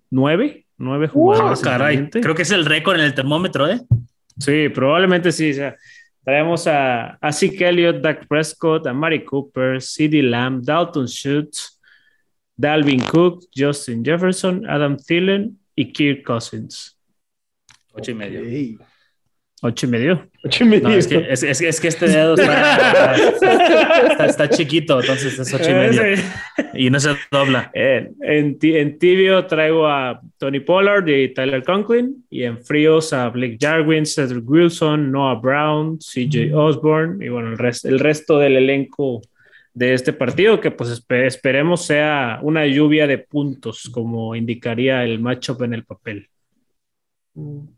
[0.09, 1.61] nueve, nueve jugadores.
[1.61, 3.80] caray, creo que es el récord en el termómetro, ¿eh?
[4.38, 5.51] Sí, probablemente sí.
[6.24, 11.80] traemos a, a Zeke Elliott, Dak Prescott, a Mari Cooper, CD Lamb, Dalton Schutz,
[12.55, 16.97] Dalvin Cook, Justin Jefferson, Adam Thielen y Kirk Cousins.
[17.93, 18.41] Ocho y medio.
[19.64, 20.30] Ocho y medio.
[20.43, 20.89] Ocho y medio.
[20.89, 23.16] es, que, es, es, que, este dedo está,
[24.28, 26.01] está, chiquito, entonces es ocho y medio.
[26.76, 27.72] Y no se dobla.
[27.74, 32.24] En, en, tibio traigo a Tony Pollard y Tyler Conklin.
[32.30, 37.26] Y en fríos a Blake Jarwin, Cedric Wilson, Noah Brown, CJ Osborne.
[37.26, 39.22] Y bueno, el, resto el resto del elenco
[39.74, 45.64] de este partido, que pues esperemos sea una lluvia de puntos, como indicaría el matchup
[45.64, 46.30] en el papel.
[47.34, 47.76] Mm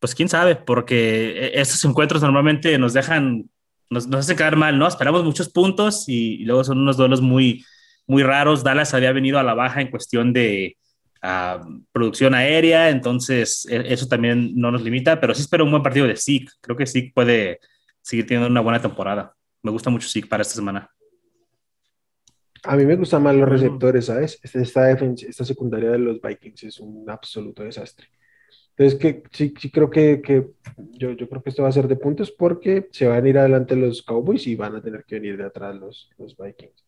[0.00, 3.48] pues quién sabe, porque e, estos encuentros normalmente nos dejan,
[3.90, 4.88] nos, nos hacen quedar mal, ¿no?
[4.88, 7.64] Esperamos muchos puntos y, luego son unos duelos muy,
[8.06, 8.64] muy raros.
[8.64, 10.76] Dallas había venido a la baja en cuestión de
[11.92, 16.06] producción aérea, entonces e, eso también no nos limita, pero sí espero un buen partido
[16.06, 16.48] de Zeke.
[16.62, 17.60] Creo que Zeke puede
[18.00, 19.34] seguir teniendo una buena temporada.
[19.62, 20.90] Me gusta mucho Zeke para esta semana.
[22.62, 24.38] A mí me gustan más los receptores, ¿sabes?
[24.42, 28.08] Esta, esta secundaria de los Vikings es un absoluto desastre.
[28.80, 30.52] Entonces, que, sí, sí creo que, que
[30.94, 33.36] yo, yo, creo que esto va a ser de puntos porque se van a ir
[33.36, 36.82] adelante los Cowboys y van a tener que venir de atrás los, los Vikings.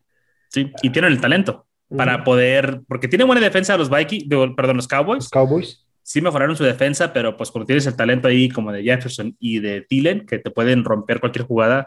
[0.49, 4.24] Sí, y tienen el talento para poder, porque tienen buena defensa los Vikings,
[4.57, 5.28] perdón, los Cowboys.
[5.28, 5.86] Cowboys.
[6.03, 9.59] Sí mejoraron su defensa, pero pues cuando tienes el talento ahí como de Jefferson y
[9.59, 11.86] de Thielen, que te pueden romper cualquier jugada,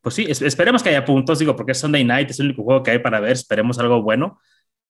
[0.00, 2.82] pues sí, esperemos que haya puntos, digo, porque es Sunday Night, es el único juego
[2.82, 4.40] que hay para ver, esperemos algo bueno,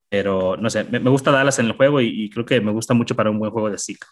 [0.09, 2.95] pero no sé, me, gusta Dallas en el juego y, y, creo que me gusta
[2.95, 4.07] mucho para un buen juego de Zika.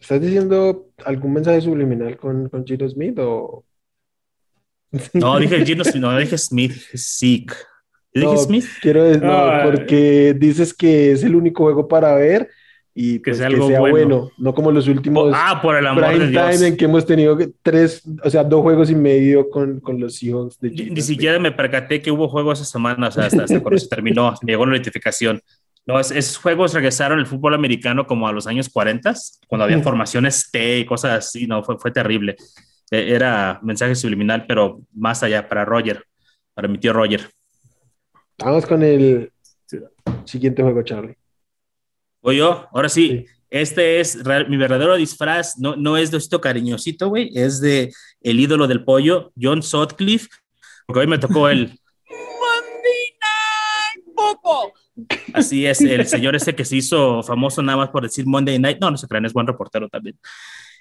[0.00, 3.64] ¿Estás diciendo algún mensaje subliminal con, con Gino Smith o...?
[5.12, 7.54] No, dije Gino Smith, no dije Smith, Zeke.
[8.14, 8.66] ¿Dije Smith?
[8.80, 12.48] Quiero decir, no, porque dices que es el único juego para ver
[13.00, 14.32] y que, pues, sea, bueno.
[14.38, 16.62] no como los últimos ah, por el amor de Dios.
[16.62, 20.58] en que hemos tenido tres, o sea, dos juegos y medio con, con los Seahawks
[20.58, 23.78] de Ni, siquiera me percaté que hubo juegos esa semana, o sea, hasta, hasta cuando
[23.78, 25.40] se terminó, me llegó la notificación.
[25.88, 29.14] No, esos juegos regresaron al fútbol americano como a los años 40,
[29.46, 32.36] cuando había formaciones T y cosas así, no, fue, fue terrible.
[32.90, 36.04] E, era mensaje subliminal, pero más allá, para Roger,
[36.52, 37.30] para mi tío Roger.
[38.36, 39.32] Vamos con el
[40.26, 41.16] siguiente juego, Charlie.
[42.20, 43.24] Voy yo, ahora sí.
[43.48, 48.38] Este es mi verdadero disfraz, no, no es de esto cariñosito, güey, es de el
[48.38, 50.28] ídolo del pollo, John Sutcliffe,
[50.84, 51.80] porque hoy me tocó el...
[54.14, 54.72] poco
[55.32, 58.78] Así es, el señor ese que se hizo famoso nada más por decir Monday Night.
[58.80, 60.16] No, no se crean, es buen reportero también.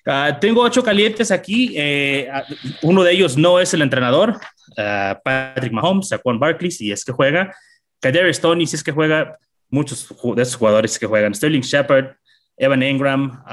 [0.05, 1.73] Ah, tengo ocho calientes aquí.
[1.75, 2.43] Eh, ah,
[2.81, 4.39] uno de ellos no es el entrenador,
[4.77, 7.53] ah, Patrick Mahomes, Juan Barkley, si es que juega.
[7.99, 9.37] Kadarius Stoney, si es que juega.
[9.69, 11.35] Muchos de esos jugadores que juegan.
[11.35, 12.15] Sterling Shepard,
[12.55, 13.43] Evan Ingram,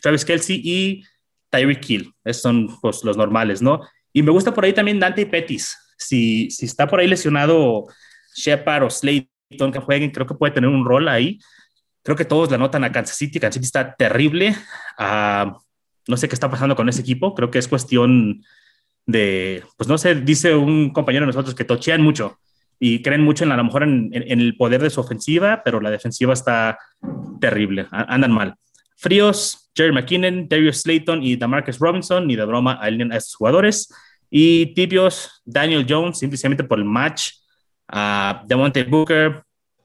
[0.00, 1.04] Travis Kelsey y
[1.50, 2.14] Tyreek Hill.
[2.24, 3.80] Esos son pues, los normales, ¿no?
[4.12, 5.76] Y me gusta por ahí también Dante Pettis.
[5.98, 7.86] Si, si está por ahí lesionado
[8.36, 11.38] Shepard o Slade que jueguen, creo que puede tener un rol ahí.
[12.02, 13.40] Creo que todos la notan a Kansas City.
[13.40, 14.54] Kansas City está terrible.
[14.98, 15.58] Ah,
[16.06, 17.34] no sé qué está pasando con ese equipo.
[17.34, 18.42] Creo que es cuestión
[19.06, 22.38] de, pues no sé, dice un compañero de nosotros que tochean mucho
[22.78, 25.90] y creen mucho en a lo mejor en, el poder de su ofensiva, pero la
[25.90, 26.78] defensiva está
[27.40, 27.86] terrible.
[27.90, 28.54] Andan mal.
[28.96, 33.92] Fríos, Jerry McKinnon, Darius Slayton y Damarcus Robinson, ni de broma a estos jugadores.
[34.30, 37.32] Y tibios, Daniel Jones, simplemente por el match
[37.88, 39.42] a Demonte Booker,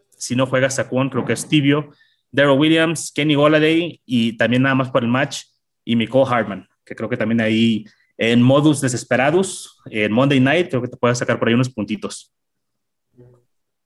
[0.09, 1.91] si no juega Saquon, creo que es tibio,
[2.31, 5.43] Daryl Williams, Kenny Golladay y también nada más por el match
[5.83, 7.85] y Nicole Hartman, que creo que también ahí
[8.17, 12.33] en modus desesperados, en Monday Night, creo que te puede sacar por ahí unos puntitos.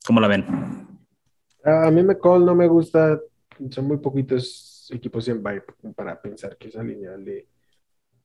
[0.05, 0.45] ¿Cómo la ven?
[1.63, 3.19] A mí me no me gusta,
[3.69, 5.41] son muy poquitos equipos en
[5.95, 7.47] para pensar que esa línea le,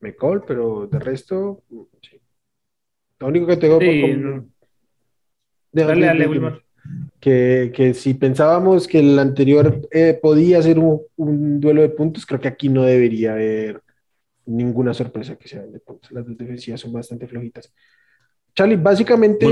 [0.01, 1.63] McCall, pero de resto,
[2.01, 2.19] sí.
[3.19, 3.79] Lo único que tengo
[5.71, 6.61] Dale, dale, Wilmar.
[7.19, 12.25] Que, que, si pensábamos que el anterior eh, podía ser un, un, duelo de puntos,
[12.25, 13.81] creo que aquí no debería haber
[14.45, 16.11] ninguna sorpresa que sea de puntos.
[16.11, 17.71] Las dos defensivas son bastante flojitas.
[18.55, 19.45] Charlie, básicamente,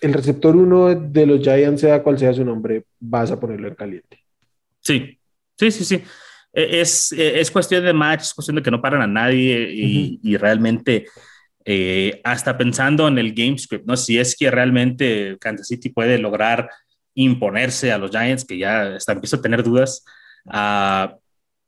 [0.00, 3.74] el receptor uno de los Giants, sea cual sea su nombre, vas a ponerlo en
[3.74, 4.18] caliente.
[4.80, 5.18] Sí,
[5.56, 6.02] sí, sí, sí.
[6.52, 9.70] E, es, e, es cuestión de match, es cuestión de que no paran a nadie
[9.72, 11.06] y, y realmente
[11.64, 13.96] eh, hasta pensando en el game script, ¿no?
[13.96, 16.68] Si es que realmente Kansas City puede lograr
[17.14, 20.04] imponerse a los Giants, que ya está, empiezo a tener dudas,
[20.46, 21.08] uh,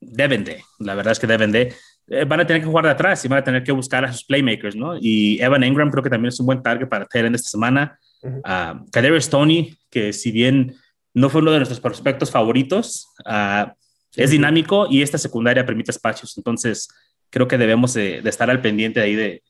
[0.01, 1.73] deben de, la verdad es que deben de,
[2.09, 4.13] eh, van a tener que jugar de atrás y van a tener que buscar a
[4.13, 4.97] sus playmakers, ¿no?
[5.01, 7.99] Y Evan Engram creo que también es un buen target para en esta semana.
[8.23, 10.75] Uh Stoney, que si bien
[11.13, 13.71] no fue uno de nuestros prospectos favoritos, uh,
[14.17, 16.89] es dinámico y esta secundaria permite espacios, entonces
[17.31, 19.43] creo que debemos de, de estar al pendiente ahí de,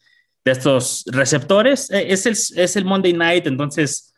[0.44, 1.90] de estos receptores.
[1.90, 4.14] Eh, es el, es el Monday Night, entonces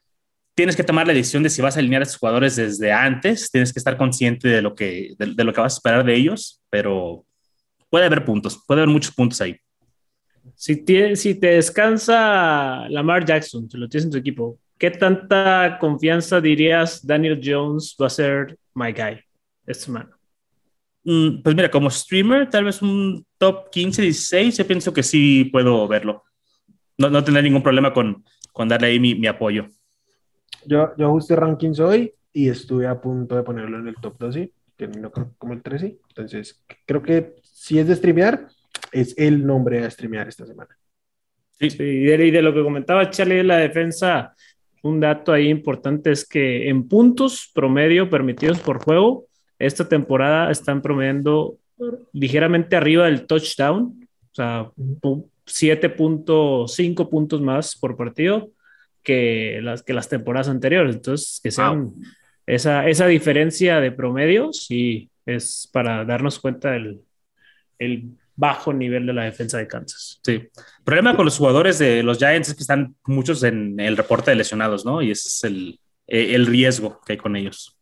[0.55, 3.51] tienes que tomar la decisión de si vas a alinear a estos jugadores desde antes,
[3.51, 6.63] tienes que estar consciente de lo que, de, lo que vas a esperar de ellos,
[6.71, 7.25] pero
[7.91, 9.57] puede haber puntos, puede haber muchos puntos ahí.
[10.55, 15.77] Si te, si te descansa Lamar Jackson, si lo tienes en tu equipo, ¿qué tanta
[15.79, 19.21] confianza dirías Daniel Jones va a ser my guy
[19.67, 20.16] esta semana?
[21.09, 25.45] Mm, pues mira, como streamer, tal vez un top 15, 16, yo pienso que sí
[25.45, 26.25] puedo verlo.
[26.99, 29.69] No, no tendré ningún problema con, con darle ahí mi, mi, apoyo.
[30.65, 34.51] Yo, yo ajusté rankings hoy y estuve a punto de ponerlo en el top 12,
[34.75, 35.97] terminó como el 13.
[36.09, 38.49] Entonces, creo que si es de streamear,
[38.91, 40.77] es el nombre a streamear esta semana.
[41.53, 44.35] Sí, sí y, de, y de lo que comentaba Charlie de la defensa,
[44.83, 49.26] un dato ahí importante es que en puntos promedio permitidos por juego,
[49.59, 51.57] esta temporada están promediando
[52.13, 58.51] ligeramente arriba del touchdown, o sea, 7.5 puntos más por partido
[59.03, 60.97] que las, que las temporadas anteriores.
[60.97, 61.95] Entonces, que sean
[62.47, 67.01] esa, esa diferencia de promedio, sí, es para darnos cuenta del
[67.79, 70.21] el bajo nivel de la defensa de Kansas.
[70.23, 70.33] Sí.
[70.33, 70.51] El
[70.85, 74.37] problema con los jugadores de los Giants es que están muchos en el reporte de
[74.37, 75.03] lesionados, ¿no?
[75.03, 77.76] Y ese es el, el riesgo que hay con ellos.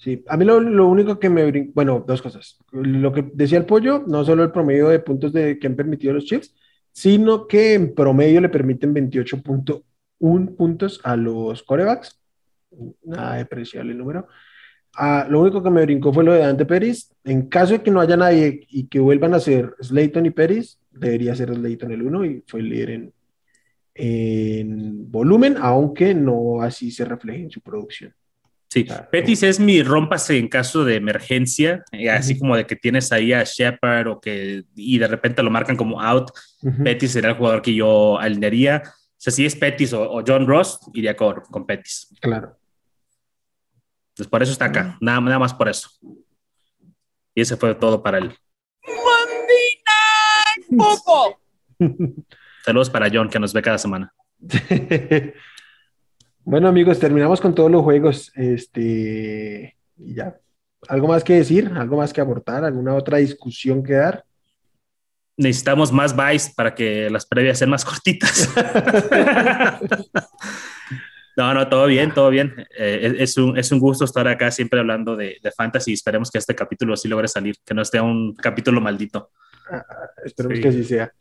[0.00, 2.56] Sí, a mí lo, lo único que me brinca, bueno, dos cosas.
[2.72, 6.14] Lo que decía el pollo, no solo el promedio de puntos de, que han permitido
[6.14, 6.54] los Chiefs,
[6.90, 12.18] sino que en promedio le permiten 28.1 puntos a los corebacks.
[13.04, 14.26] Nada despreciable el número.
[14.94, 17.14] Ah, lo único que me brincó fue lo de Dante Pérez.
[17.24, 20.78] En caso de que no haya nadie y que vuelvan a ser Slayton y Pérez,
[20.90, 23.12] debería ser Slayton el uno y fue el líder en,
[23.94, 28.14] en volumen, aunque no así se refleje en su producción.
[28.70, 33.10] Sí, Petis es mi rómpase en caso de emergencia, eh, así como de que tienes
[33.10, 36.30] ahí a Shepard o que y de repente lo marcan como out.
[36.84, 38.84] Petis sería el jugador que yo alinearía.
[38.86, 42.14] O sea, si es Petis o, John Ross, iría con, con Petis.
[42.20, 42.56] Claro.
[44.10, 45.90] Entonces, por eso está acá, nada, nada más por eso.
[47.34, 48.36] Y ese fue todo para él.
[52.64, 54.14] Saludos para John, que nos ve cada semana.
[56.50, 58.32] Bueno, amigos, terminamos con todos los juegos.
[58.34, 60.36] Este, y ya.
[60.88, 61.70] ¿Algo más que decir?
[61.76, 62.64] ¿Algo más que aportar?
[62.64, 64.24] ¿Alguna otra discusión que dar?
[65.36, 68.52] Necesitamos más buys para que las previas sean más cortitas.
[71.36, 72.52] no, no, todo bien, todo bien.
[72.76, 75.92] Eh, es, un, es, un, gusto estar acá siempre hablando de, de, fantasy.
[75.92, 79.30] Esperemos que este capítulo sí logre salir, que no esté un capítulo maldito.
[79.70, 79.84] Ah,
[80.24, 80.62] esperemos sí.
[80.62, 81.12] que así sea.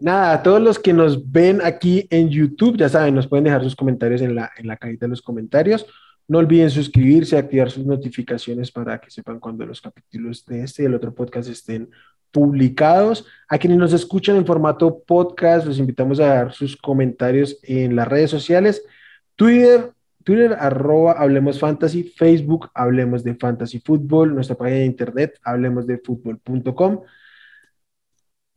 [0.00, 3.64] Nada, a todos los que nos ven aquí en YouTube, ya saben, nos pueden dejar
[3.64, 5.86] sus comentarios en la, en la cajita de los comentarios.
[6.28, 10.86] No olviden suscribirse, activar sus notificaciones para que sepan cuando los capítulos de este y
[10.86, 11.90] el otro podcast estén
[12.30, 13.26] publicados.
[13.48, 18.06] A quienes nos escuchan en formato podcast, los invitamos a dar sus comentarios en las
[18.06, 18.84] redes sociales.
[19.34, 19.92] Twitter,
[20.22, 27.00] Twitter, arroba Hablemos Fantasy, Facebook, Hablemos de Fantasy Fútbol, nuestra página de internet, hablemosdefutbol.com.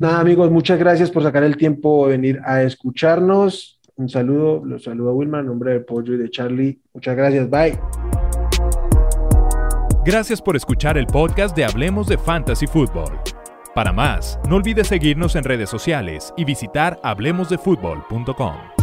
[0.01, 3.79] Nada, amigos, muchas gracias por sacar el tiempo de venir a escucharnos.
[3.97, 6.81] Un saludo, los saludo a Wilma en nombre de Pollo y de Charlie.
[6.91, 7.79] Muchas gracias, bye.
[10.03, 13.19] Gracias por escuchar el podcast de Hablemos de Fantasy Football.
[13.75, 18.80] Para más, no olvides seguirnos en redes sociales y visitar hablemosdefutbol.com.